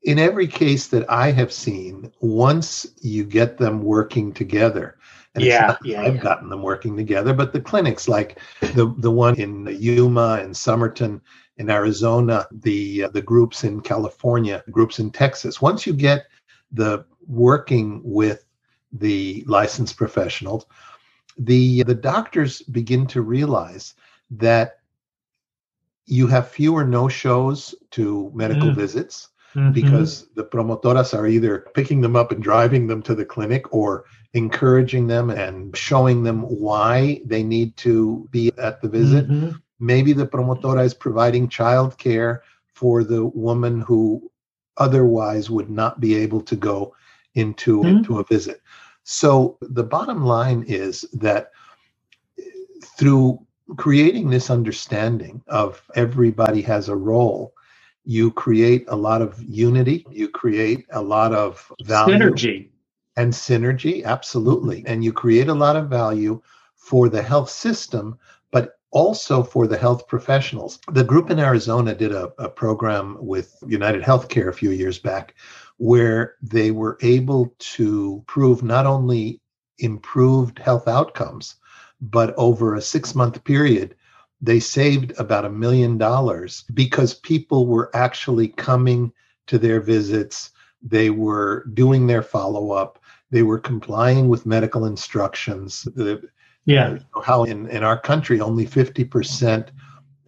in 0.02 0.18
every 0.18 0.46
case 0.46 0.88
that 0.88 1.08
I 1.10 1.30
have 1.32 1.52
seen, 1.52 2.12
once 2.20 2.86
you 3.00 3.24
get 3.24 3.58
them 3.58 3.82
working 3.82 4.32
together, 4.32 4.96
and 5.34 5.44
Yeah, 5.44 5.76
yeah, 5.84 6.02
I've 6.02 6.16
yeah. 6.16 6.22
gotten 6.22 6.48
them 6.48 6.62
working 6.62 6.96
together, 6.96 7.34
but 7.34 7.52
the 7.52 7.60
clinics 7.60 8.08
like 8.08 8.38
the 8.60 8.94
the 8.98 9.10
one 9.10 9.34
in 9.36 9.66
Yuma 9.66 10.38
and 10.42 10.56
Somerton 10.56 11.20
in 11.58 11.70
Arizona, 11.70 12.46
the 12.50 13.04
uh, 13.04 13.08
the 13.08 13.22
groups 13.22 13.64
in 13.64 13.80
California, 13.80 14.62
groups 14.70 14.98
in 14.98 15.10
Texas. 15.10 15.60
Once 15.60 15.86
you 15.86 15.92
get 15.92 16.26
the 16.72 17.04
working 17.26 18.00
with 18.04 18.44
the 18.92 19.44
licensed 19.46 19.96
professionals, 19.96 20.66
the 21.38 21.82
the 21.84 21.94
doctors 21.94 22.62
begin 22.62 23.06
to 23.08 23.22
realize 23.22 23.94
that 24.30 24.80
you 26.06 26.26
have 26.26 26.48
fewer 26.48 26.84
no 26.84 27.08
shows 27.08 27.74
to 27.90 28.30
medical 28.34 28.70
Mm. 28.70 28.76
visits. 28.76 29.28
mm-hmm. 29.54 29.72
because 29.72 30.28
the 30.34 30.44
promotoras 30.44 31.16
are 31.16 31.26
either 31.26 31.66
picking 31.74 32.00
them 32.00 32.16
up 32.16 32.32
and 32.32 32.42
driving 32.42 32.86
them 32.86 33.02
to 33.02 33.14
the 33.14 33.24
clinic 33.24 33.72
or 33.72 34.04
encouraging 34.34 35.06
them 35.06 35.30
and 35.30 35.76
showing 35.76 36.22
them 36.22 36.42
why 36.42 37.20
they 37.24 37.42
need 37.42 37.76
to 37.78 38.28
be 38.30 38.52
at 38.58 38.80
the 38.82 38.88
visit. 38.88 39.28
Mm-hmm. 39.28 39.56
Maybe 39.80 40.12
the 40.12 40.26
promotora 40.26 40.84
is 40.84 40.94
providing 40.94 41.48
child 41.48 41.96
care 41.98 42.42
for 42.74 43.04
the 43.04 43.24
woman 43.24 43.80
who 43.80 44.30
otherwise 44.76 45.50
would 45.50 45.70
not 45.70 45.98
be 45.98 46.14
able 46.14 46.42
to 46.42 46.56
go 46.56 46.94
into, 47.34 47.78
mm-hmm. 47.78 47.88
into 47.98 48.18
a 48.18 48.24
visit. 48.24 48.60
So 49.10 49.56
the 49.62 49.84
bottom 49.84 50.26
line 50.26 50.66
is 50.68 51.00
that 51.14 51.52
eh, 52.38 52.42
through 52.98 53.40
creating 53.78 54.28
this 54.28 54.50
understanding 54.50 55.42
of 55.48 55.82
everybody 55.94 56.60
has 56.62 56.90
a 56.90 56.94
role, 56.94 57.54
you 58.04 58.30
create 58.30 58.84
a 58.88 58.96
lot 58.96 59.22
of 59.22 59.42
unity, 59.42 60.06
you 60.10 60.28
create 60.28 60.84
a 60.90 61.00
lot 61.00 61.32
of 61.32 61.72
value. 61.84 62.16
Synergy. 62.16 62.68
And 63.16 63.32
synergy, 63.32 64.04
absolutely. 64.04 64.84
And 64.86 65.02
you 65.02 65.14
create 65.14 65.48
a 65.48 65.54
lot 65.54 65.76
of 65.76 65.88
value 65.88 66.42
for 66.76 67.08
the 67.08 67.22
health 67.22 67.48
system, 67.48 68.18
but 68.50 68.78
also 68.90 69.42
for 69.42 69.66
the 69.66 69.78
health 69.78 70.06
professionals. 70.06 70.80
The 70.92 71.02
group 71.02 71.30
in 71.30 71.38
Arizona 71.38 71.94
did 71.94 72.12
a, 72.12 72.30
a 72.36 72.50
program 72.50 73.16
with 73.18 73.56
United 73.66 74.02
Healthcare 74.02 74.48
a 74.48 74.52
few 74.52 74.70
years 74.70 74.98
back 74.98 75.34
where 75.78 76.34
they 76.42 76.70
were 76.70 76.98
able 77.02 77.54
to 77.58 78.22
prove 78.26 78.62
not 78.62 78.86
only 78.86 79.40
improved 79.78 80.58
health 80.58 80.86
outcomes, 80.86 81.54
but 82.00 82.34
over 82.36 82.74
a 82.74 82.80
six 82.82 83.14
month 83.14 83.42
period, 83.44 83.94
they 84.40 84.60
saved 84.60 85.12
about 85.18 85.44
a 85.44 85.50
million 85.50 85.98
dollars 85.98 86.64
because 86.74 87.14
people 87.14 87.66
were 87.66 87.90
actually 87.94 88.48
coming 88.48 89.12
to 89.46 89.58
their 89.58 89.80
visits. 89.80 90.50
They 90.82 91.10
were 91.10 91.64
doing 91.74 92.06
their 92.06 92.22
follow 92.22 92.70
up. 92.70 93.00
They 93.30 93.42
were 93.42 93.58
complying 93.58 94.28
with 94.28 94.46
medical 94.46 94.84
instructions. 94.84 95.86
Yeah. 96.64 96.98
How 97.24 97.44
in, 97.44 97.68
in 97.68 97.82
our 97.82 97.98
country, 97.98 98.40
only 98.40 98.66
50% 98.66 99.68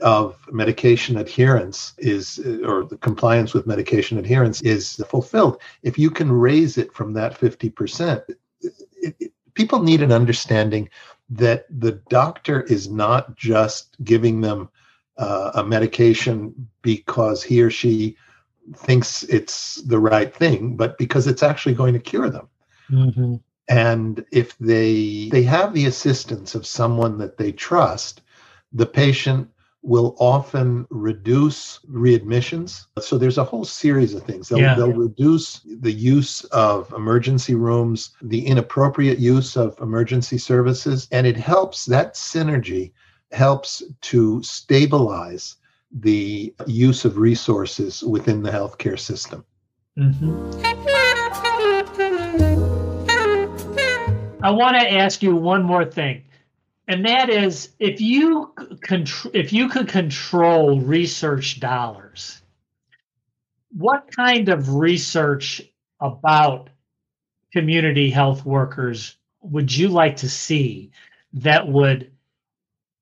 of 0.01 0.37
medication 0.51 1.17
adherence 1.19 1.95
is, 1.99 2.39
or 2.65 2.85
the 2.85 2.99
compliance 2.99 3.55
with 3.55 3.67
medication 3.67 4.19
adherence 4.19 4.61
is 4.63 4.97
fulfilled. 5.09 5.61
If 5.83 5.99
you 5.99 6.11
can 6.11 6.31
raise 6.31 6.79
it 6.79 6.93
from 6.93 7.13
that 7.15 7.39
50%, 7.39 8.23
it, 8.61 8.77
it, 9.19 9.33
people 9.55 9.83
need 9.83 10.03
an 10.03 10.13
understanding 10.13 10.89
that 11.31 11.67
the 11.71 11.93
doctor 12.09 12.63
is 12.63 12.89
not 12.89 13.37
just 13.37 13.97
giving 14.03 14.41
them 14.41 14.69
uh, 15.17 15.53
a 15.55 15.65
medication 15.65 16.69
because 16.83 17.43
he 17.43 17.63
or 17.63 17.71
she 17.71 18.17
thinks 18.75 19.23
it's 19.25 19.77
the 19.83 19.99
right 19.99 20.35
thing, 20.35 20.77
but 20.77 20.99
because 20.99 21.27
it's 21.27 21.43
actually 21.43 21.75
going 21.75 21.93
to 21.93 22.01
cure 22.01 22.31
them. 22.31 22.49
Mm-hmm. 22.91 23.35
And 23.69 24.25
if 24.33 24.59
they 24.59 25.29
they 25.31 25.45
have 25.45 25.75
the 25.75 25.87
assistance 25.87 26.55
of 26.57 26.67
someone 26.67 27.19
that 27.19 27.37
they 27.37 27.53
trust, 27.53 28.23
the 28.73 28.87
patient 28.87 29.49
will 29.83 30.15
often 30.19 30.87
reduce 30.91 31.81
readmissions. 31.91 32.87
So 33.01 33.17
there's 33.17 33.39
a 33.39 33.45
whole 33.45 33.65
series 33.65 34.15
of 34.15 34.23
things. 34.25 34.49
They'll, 34.49 34.61
yeah. 34.61 34.75
they'll 34.75 34.93
reduce 34.93 35.61
the 35.81 35.93
use 35.93 36.45
of 36.45 36.93
emergency 36.93 37.55
rooms, 37.55 38.11
the 38.21 38.47
inappropriate 38.47 39.19
use 39.19 39.57
of 39.57 39.79
emergency 39.81 40.39
services, 40.39 41.09
and 41.13 41.27
it 41.27 41.37
helps 41.37 41.87
that 41.87 42.15
synergy 42.15 42.93
helps 43.33 43.83
to 44.03 44.43
stabilize 44.43 45.57
the 45.93 46.55
use 46.67 47.05
of 47.05 47.17
resources 47.17 48.03
within 48.03 48.43
the 48.43 48.51
healthcare 48.51 48.99
system. 48.99 49.45
Mm-hmm. 49.99 50.61
I 54.43 54.51
want 54.51 54.81
to 54.81 54.91
ask 54.91 55.23
you 55.23 55.37
one 55.37 55.63
more 55.63 55.85
thing 55.85 56.25
and 56.91 57.07
that 57.07 57.31
is 57.31 57.69
if 57.79 58.01
you 58.01 58.53
contr- 58.57 59.31
if 59.33 59.53
you 59.53 59.69
could 59.69 59.87
control 59.87 60.81
research 60.81 61.61
dollars 61.61 62.43
what 63.73 64.11
kind 64.11 64.49
of 64.49 64.75
research 64.75 65.63
about 66.01 66.69
community 67.53 68.11
health 68.11 68.45
workers 68.45 69.17
would 69.41 69.75
you 69.75 69.89
like 69.89 70.17
to 70.17 70.29
see 70.29 70.91
that 71.33 71.69
would 71.69 72.11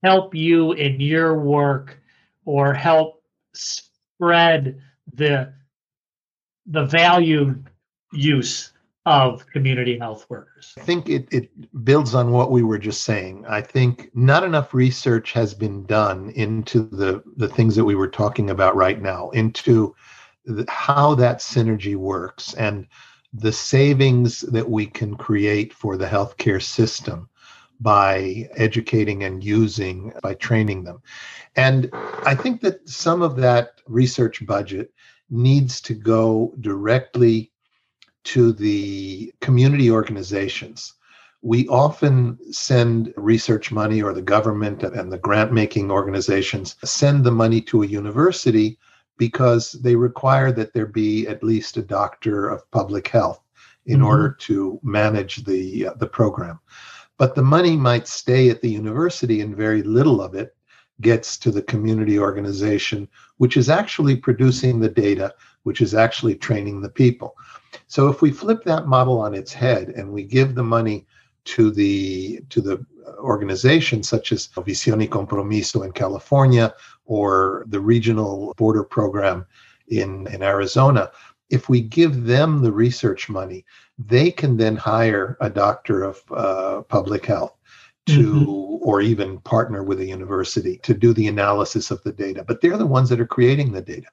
help 0.02 0.34
you 0.34 0.72
in 0.72 1.00
your 1.00 1.40
work 1.40 1.98
or 2.44 2.74
help 2.74 3.22
spread 3.54 4.82
the 5.14 5.50
the 6.66 6.84
value 6.84 7.64
use 8.12 8.70
of 9.08 9.46
community 9.50 9.98
health 9.98 10.26
workers. 10.28 10.74
I 10.78 10.82
think 10.82 11.08
it, 11.08 11.28
it 11.30 11.84
builds 11.84 12.14
on 12.14 12.30
what 12.30 12.50
we 12.50 12.62
were 12.62 12.78
just 12.78 13.04
saying. 13.04 13.44
I 13.48 13.60
think 13.62 14.10
not 14.14 14.44
enough 14.44 14.74
research 14.74 15.32
has 15.32 15.54
been 15.54 15.84
done 15.86 16.30
into 16.36 16.82
the, 16.82 17.22
the 17.36 17.48
things 17.48 17.74
that 17.76 17.84
we 17.84 17.94
were 17.94 18.08
talking 18.08 18.50
about 18.50 18.76
right 18.76 19.00
now, 19.00 19.30
into 19.30 19.94
the, 20.44 20.64
how 20.68 21.14
that 21.16 21.38
synergy 21.38 21.96
works 21.96 22.54
and 22.54 22.86
the 23.32 23.52
savings 23.52 24.40
that 24.40 24.68
we 24.68 24.86
can 24.86 25.16
create 25.16 25.72
for 25.72 25.96
the 25.96 26.06
healthcare 26.06 26.62
system 26.62 27.28
by 27.80 28.48
educating 28.56 29.24
and 29.24 29.44
using, 29.44 30.12
by 30.22 30.34
training 30.34 30.84
them. 30.84 31.00
And 31.56 31.88
I 31.92 32.34
think 32.34 32.60
that 32.62 32.88
some 32.88 33.22
of 33.22 33.36
that 33.36 33.80
research 33.86 34.44
budget 34.46 34.92
needs 35.30 35.80
to 35.82 35.94
go 35.94 36.54
directly 36.60 37.52
to 38.28 38.52
the 38.52 39.32
community 39.40 39.90
organizations. 39.90 40.94
We 41.40 41.68
often 41.68 42.38
send 42.52 43.14
research 43.16 43.72
money, 43.72 44.02
or 44.02 44.12
the 44.12 44.22
government 44.36 44.82
and 44.82 45.10
the 45.10 45.18
grant 45.18 45.52
making 45.52 45.90
organizations 45.90 46.76
send 46.84 47.24
the 47.24 47.30
money 47.30 47.60
to 47.62 47.82
a 47.82 47.86
university 47.86 48.78
because 49.16 49.72
they 49.72 49.96
require 49.96 50.52
that 50.52 50.72
there 50.74 50.86
be 50.86 51.26
at 51.26 51.42
least 51.42 51.76
a 51.76 51.82
doctor 51.82 52.48
of 52.48 52.70
public 52.70 53.08
health 53.08 53.40
in 53.86 53.98
mm-hmm. 53.98 54.06
order 54.06 54.36
to 54.40 54.78
manage 54.82 55.44
the 55.44 55.86
uh, 55.86 55.94
the 55.94 56.06
program. 56.06 56.58
But 57.16 57.34
the 57.34 57.42
money 57.56 57.76
might 57.76 58.06
stay 58.06 58.50
at 58.50 58.60
the 58.60 58.70
university, 58.70 59.40
and 59.40 59.56
very 59.56 59.82
little 59.82 60.20
of 60.20 60.34
it 60.34 60.54
gets 61.00 61.38
to 61.38 61.50
the 61.50 61.62
community 61.62 62.18
organization, 62.18 63.08
which 63.38 63.56
is 63.56 63.68
actually 63.68 64.16
producing 64.16 64.80
the 64.80 64.88
data, 64.88 65.34
which 65.62 65.80
is 65.80 65.94
actually 65.94 66.34
training 66.34 66.80
the 66.80 66.90
people. 66.90 67.34
So 67.86 68.08
if 68.08 68.22
we 68.22 68.30
flip 68.30 68.64
that 68.64 68.86
model 68.86 69.20
on 69.20 69.34
its 69.34 69.52
head 69.52 69.88
and 69.90 70.12
we 70.12 70.24
give 70.24 70.54
the 70.54 70.62
money 70.62 71.06
to 71.46 71.70
the 71.70 72.40
to 72.50 72.60
the 72.60 72.84
organizations 73.18 74.08
such 74.08 74.32
as 74.32 74.48
Visión 74.48 74.98
y 74.98 75.06
Compromiso 75.06 75.82
in 75.82 75.92
California 75.92 76.74
or 77.06 77.64
the 77.68 77.80
regional 77.80 78.54
border 78.56 78.84
program 78.84 79.46
in, 79.88 80.26
in 80.28 80.42
Arizona, 80.42 81.10
if 81.50 81.68
we 81.68 81.80
give 81.80 82.24
them 82.24 82.62
the 82.62 82.72
research 82.72 83.28
money, 83.28 83.64
they 83.98 84.30
can 84.30 84.56
then 84.56 84.76
hire 84.76 85.36
a 85.40 85.48
doctor 85.48 86.04
of 86.04 86.22
uh, 86.30 86.82
public 86.82 87.24
health 87.24 87.54
to 88.06 88.32
mm-hmm. 88.32 88.88
or 88.88 89.00
even 89.00 89.40
partner 89.40 89.82
with 89.82 90.00
a 90.00 90.06
university 90.06 90.78
to 90.82 90.94
do 90.94 91.12
the 91.12 91.26
analysis 91.26 91.90
of 91.90 92.02
the 92.02 92.12
data. 92.12 92.44
But 92.44 92.60
they're 92.60 92.76
the 92.76 92.86
ones 92.86 93.08
that 93.08 93.20
are 93.20 93.26
creating 93.26 93.72
the 93.72 93.82
data. 93.82 94.08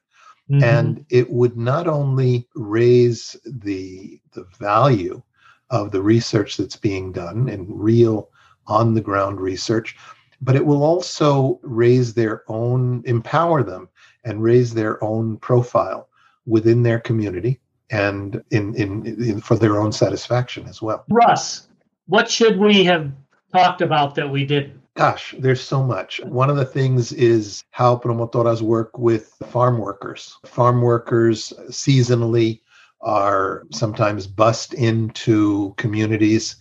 Mm-hmm. 0.50 0.62
And 0.62 1.04
it 1.10 1.30
would 1.30 1.56
not 1.56 1.88
only 1.88 2.48
raise 2.54 3.36
the, 3.44 4.20
the 4.32 4.46
value 4.58 5.22
of 5.70 5.90
the 5.90 6.02
research 6.02 6.56
that's 6.56 6.76
being 6.76 7.12
done 7.12 7.48
and 7.48 7.66
real 7.68 8.30
on 8.68 8.94
the 8.94 9.00
ground 9.00 9.40
research, 9.40 9.96
but 10.40 10.54
it 10.54 10.64
will 10.64 10.82
also 10.82 11.58
raise 11.62 12.14
their 12.14 12.44
own, 12.48 13.02
empower 13.06 13.62
them 13.62 13.88
and 14.24 14.42
raise 14.42 14.74
their 14.74 15.02
own 15.02 15.36
profile 15.38 16.08
within 16.46 16.82
their 16.82 17.00
community 17.00 17.60
and 17.90 18.42
in, 18.50 18.74
in, 18.74 19.06
in 19.06 19.40
for 19.40 19.56
their 19.56 19.80
own 19.80 19.92
satisfaction 19.92 20.66
as 20.68 20.82
well. 20.82 21.04
Russ, 21.10 21.68
what 22.06 22.30
should 22.30 22.58
we 22.58 22.84
have 22.84 23.10
talked 23.52 23.80
about 23.80 24.14
that 24.16 24.28
we 24.28 24.44
didn't? 24.44 24.80
Gosh, 24.96 25.34
there's 25.38 25.60
so 25.60 25.82
much. 25.82 26.22
One 26.24 26.48
of 26.48 26.56
the 26.56 26.64
things 26.64 27.12
is 27.12 27.62
how 27.70 27.96
promotoras 27.96 28.62
work 28.62 28.96
with 28.96 29.34
farm 29.50 29.76
workers. 29.76 30.38
Farm 30.46 30.80
workers 30.80 31.52
seasonally 31.68 32.62
are 33.02 33.64
sometimes 33.72 34.26
bussed 34.26 34.72
into 34.72 35.74
communities 35.76 36.56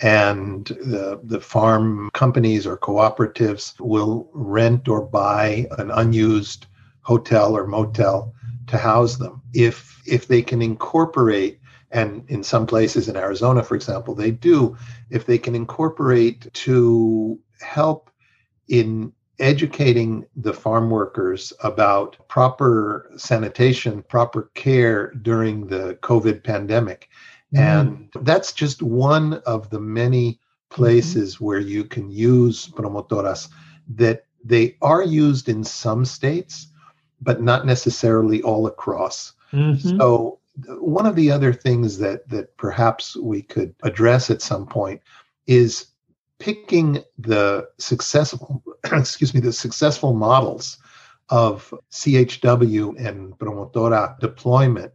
and 0.00 0.66
the, 0.66 1.20
the 1.22 1.40
farm 1.40 2.10
companies 2.12 2.66
or 2.66 2.76
cooperatives 2.76 3.78
will 3.78 4.28
rent 4.34 4.88
or 4.88 5.02
buy 5.02 5.66
an 5.78 5.92
unused 5.92 6.66
hotel 7.02 7.56
or 7.56 7.68
motel 7.68 8.34
to 8.66 8.76
house 8.78 9.16
them. 9.16 9.40
If 9.54 10.02
if 10.06 10.26
they 10.26 10.42
can 10.42 10.60
incorporate 10.60 11.60
and 11.92 12.24
in 12.28 12.42
some 12.42 12.66
places 12.66 13.08
in 13.08 13.16
Arizona, 13.16 13.62
for 13.62 13.76
example, 13.76 14.14
they 14.14 14.32
do, 14.32 14.76
if 15.08 15.24
they 15.24 15.38
can 15.38 15.54
incorporate 15.54 16.52
to 16.52 17.38
help 17.60 18.10
in 18.68 19.12
educating 19.38 20.26
the 20.36 20.52
farm 20.52 20.90
workers 20.90 21.52
about 21.62 22.16
proper 22.28 23.10
sanitation, 23.16 24.02
proper 24.02 24.50
care 24.54 25.12
during 25.22 25.66
the 25.66 25.98
COVID 26.02 26.42
pandemic. 26.42 27.08
Mm. 27.54 27.58
And 27.58 28.24
that's 28.24 28.52
just 28.52 28.82
one 28.82 29.34
of 29.46 29.70
the 29.70 29.80
many 29.80 30.40
places 30.70 31.36
mm-hmm. 31.36 31.44
where 31.44 31.60
you 31.60 31.84
can 31.84 32.10
use 32.10 32.68
promotoras 32.68 33.48
that 33.94 34.24
they 34.44 34.76
are 34.82 35.02
used 35.02 35.48
in 35.48 35.62
some 35.64 36.04
states, 36.04 36.68
but 37.20 37.42
not 37.42 37.66
necessarily 37.66 38.42
all 38.42 38.66
across. 38.66 39.32
Mm-hmm. 39.52 39.98
So 39.98 40.38
one 40.78 41.06
of 41.06 41.16
the 41.16 41.30
other 41.30 41.52
things 41.52 41.98
that 41.98 42.28
that 42.28 42.56
perhaps 42.56 43.16
we 43.16 43.42
could 43.42 43.74
address 43.82 44.30
at 44.30 44.42
some 44.42 44.66
point 44.66 45.00
is 45.46 45.86
picking 46.38 47.02
the 47.18 47.68
successful 47.78 48.62
excuse 48.92 49.34
me 49.34 49.40
the 49.40 49.52
successful 49.52 50.14
models 50.14 50.78
of 51.28 51.72
CHW 51.90 53.04
and 53.04 53.36
promotora 53.38 54.18
deployment 54.20 54.92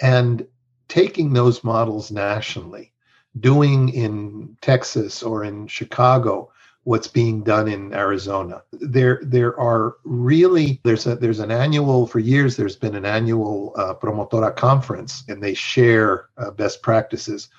and 0.00 0.46
taking 0.88 1.32
those 1.32 1.62
models 1.62 2.10
nationally 2.10 2.92
doing 3.40 3.90
in 3.90 4.56
Texas 4.60 5.22
or 5.22 5.44
in 5.44 5.66
Chicago 5.66 6.50
what's 6.84 7.08
being 7.08 7.42
done 7.42 7.68
in 7.68 7.92
Arizona. 7.92 8.62
There, 8.72 9.20
there 9.22 9.58
are 9.60 9.96
really 10.04 10.80
there's 10.84 11.06
a 11.06 11.16
there's 11.16 11.40
an 11.40 11.50
annual 11.50 12.06
for 12.06 12.18
years. 12.18 12.56
There's 12.56 12.76
been 12.76 12.94
an 12.94 13.04
annual 13.04 13.74
uh, 13.76 13.94
promotora 13.94 14.56
conference, 14.56 15.22
and 15.28 15.42
they 15.42 15.52
share 15.52 16.30
uh, 16.38 16.50
best 16.50 16.80
practices. 16.80 17.50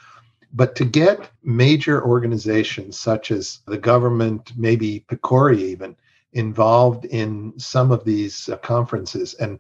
But 0.54 0.76
to 0.76 0.86
get 0.86 1.30
major 1.44 2.04
organizations 2.04 3.00
such 3.00 3.32
as 3.32 3.60
the 3.68 3.78
government, 3.78 4.54
maybe 4.58 5.06
PCORI 5.08 5.60
even, 5.60 5.96
involved 6.34 7.06
in 7.06 7.54
some 7.58 7.92
of 7.92 8.04
these 8.04 8.50
uh, 8.50 8.58
conferences 8.58 9.34
and 9.36 9.60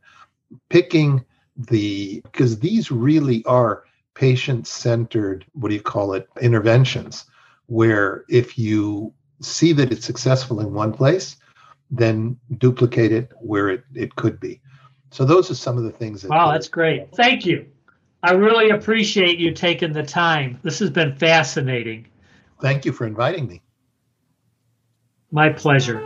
picking 0.69 1.23
the 1.56 2.21
because 2.21 2.60
these 2.60 2.91
really 2.91 3.43
are 3.45 3.84
patient 4.13 4.67
centered 4.67 5.45
what 5.54 5.69
do 5.69 5.75
you 5.75 5.82
call 5.82 6.13
it 6.13 6.28
interventions 6.41 7.25
where 7.69 8.23
if 8.30 8.58
you 8.58 9.13
see 9.41 9.73
that 9.73 9.91
it's 9.91 10.06
successful 10.06 10.60
in 10.60 10.73
one 10.73 10.91
place, 10.91 11.38
then 11.91 12.38
duplicate 12.58 13.12
it 13.12 13.32
where 13.39 13.69
it, 13.69 13.84
it 13.93 14.15
could 14.15 14.39
be. 14.39 14.60
So 15.12 15.23
those 15.23 15.49
are 15.49 15.56
some 15.56 15.78
of 15.78 15.84
the 15.84 15.91
things 15.91 16.21
that 16.21 16.30
Wow, 16.30 16.52
that's 16.52 16.67
great. 16.67 17.12
Thank 17.15 17.45
you. 17.45 17.67
I 18.21 18.34
really 18.34 18.69
appreciate 18.69 19.39
you 19.39 19.53
taking 19.53 19.93
the 19.93 20.03
time. 20.03 20.60
This 20.63 20.79
has 20.79 20.89
been 20.89 21.15
fascinating. 21.15 22.08
Thank 22.62 22.86
you 22.86 22.91
for 22.91 23.08
inviting 23.08 23.47
me. 23.47 23.62
My 25.32 25.49
pleasure. 25.49 25.99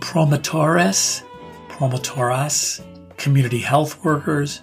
Promotores 0.00 1.22
promotoras, 1.82 2.80
community 3.16 3.58
health 3.58 4.04
workers, 4.04 4.62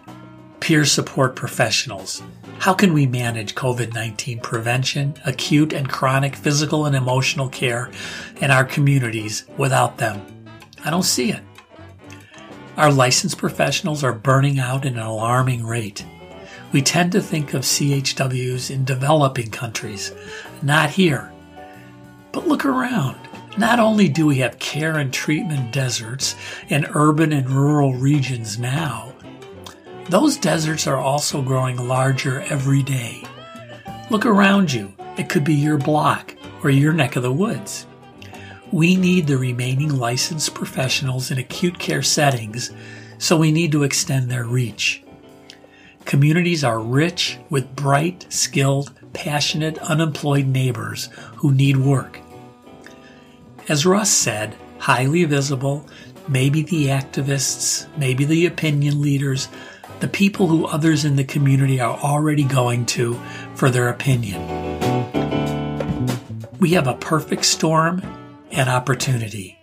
peer 0.61 0.85
support 0.85 1.35
professionals. 1.35 2.23
How 2.59 2.73
can 2.73 2.91
we 2.91 3.07
manage 3.07 3.55
COVID 3.55 3.93
19 3.93 4.41
prevention, 4.41 5.13
acute 5.25 5.71
and 5.71 5.87
chronic 5.87 6.35
physical 6.35 6.85
and 6.85 6.93
emotional 6.93 7.47
care 7.47 7.89
in 8.41 8.51
our 8.51 8.65
communities 8.65 9.45
without 9.57 9.97
them? 9.97 10.21
I 10.83 10.89
don't 10.89 11.03
see 11.03 11.31
it. 11.31 11.41
Our 12.75 12.91
licensed 12.91 13.37
professionals 13.37 14.03
are 14.03 14.11
burning 14.11 14.59
out 14.59 14.85
at 14.85 14.91
an 14.91 14.99
alarming 14.99 15.65
rate. 15.65 16.05
We 16.73 16.81
tend 16.81 17.13
to 17.13 17.21
think 17.21 17.53
of 17.53 17.61
CHWs 17.61 18.69
in 18.69 18.83
developing 18.83 19.51
countries, 19.51 20.11
not 20.61 20.89
here. 20.89 21.31
But 22.33 22.49
look 22.49 22.65
around. 22.65 23.17
Not 23.57 23.79
only 23.79 24.09
do 24.09 24.25
we 24.25 24.39
have 24.39 24.59
care 24.59 24.97
and 24.97 25.13
treatment 25.13 25.71
deserts 25.71 26.35
in 26.67 26.85
urban 26.89 27.31
and 27.31 27.49
rural 27.49 27.93
regions 27.93 28.59
now, 28.59 29.13
those 30.09 30.37
deserts 30.37 30.87
are 30.87 30.97
also 30.97 31.41
growing 31.41 31.87
larger 31.87 32.41
every 32.41 32.81
day. 32.81 33.23
Look 34.09 34.25
around 34.25 34.73
you. 34.73 34.93
It 35.17 35.29
could 35.29 35.43
be 35.43 35.53
your 35.53 35.77
block 35.77 36.35
or 36.63 36.69
your 36.69 36.93
neck 36.93 37.15
of 37.15 37.23
the 37.23 37.31
woods. 37.31 37.85
We 38.71 38.95
need 38.95 39.27
the 39.27 39.37
remaining 39.37 39.97
licensed 39.97 40.53
professionals 40.53 41.29
in 41.29 41.37
acute 41.37 41.77
care 41.77 42.01
settings, 42.01 42.71
so 43.17 43.37
we 43.37 43.51
need 43.51 43.71
to 43.71 43.83
extend 43.83 44.29
their 44.29 44.45
reach. 44.45 45.03
Communities 46.05 46.63
are 46.63 46.79
rich 46.79 47.37
with 47.49 47.75
bright, 47.75 48.25
skilled, 48.29 48.93
passionate, 49.13 49.77
unemployed 49.79 50.47
neighbors 50.47 51.09
who 51.35 51.53
need 51.53 51.77
work. 51.77 52.19
As 53.67 53.85
Russ 53.85 54.09
said, 54.09 54.55
highly 54.79 55.25
visible, 55.25 55.85
maybe 56.27 56.63
the 56.63 56.87
activists, 56.87 57.85
maybe 57.97 58.25
the 58.25 58.47
opinion 58.47 59.01
leaders, 59.01 59.49
the 59.99 60.07
people 60.07 60.47
who 60.47 60.65
others 60.65 61.05
in 61.05 61.15
the 61.15 61.23
community 61.23 61.79
are 61.79 61.97
already 61.97 62.43
going 62.43 62.85
to 62.85 63.19
for 63.55 63.69
their 63.69 63.89
opinion. 63.89 64.39
We 66.59 66.71
have 66.71 66.87
a 66.87 66.95
perfect 66.95 67.45
storm 67.45 68.01
and 68.51 68.69
opportunity. 68.69 69.57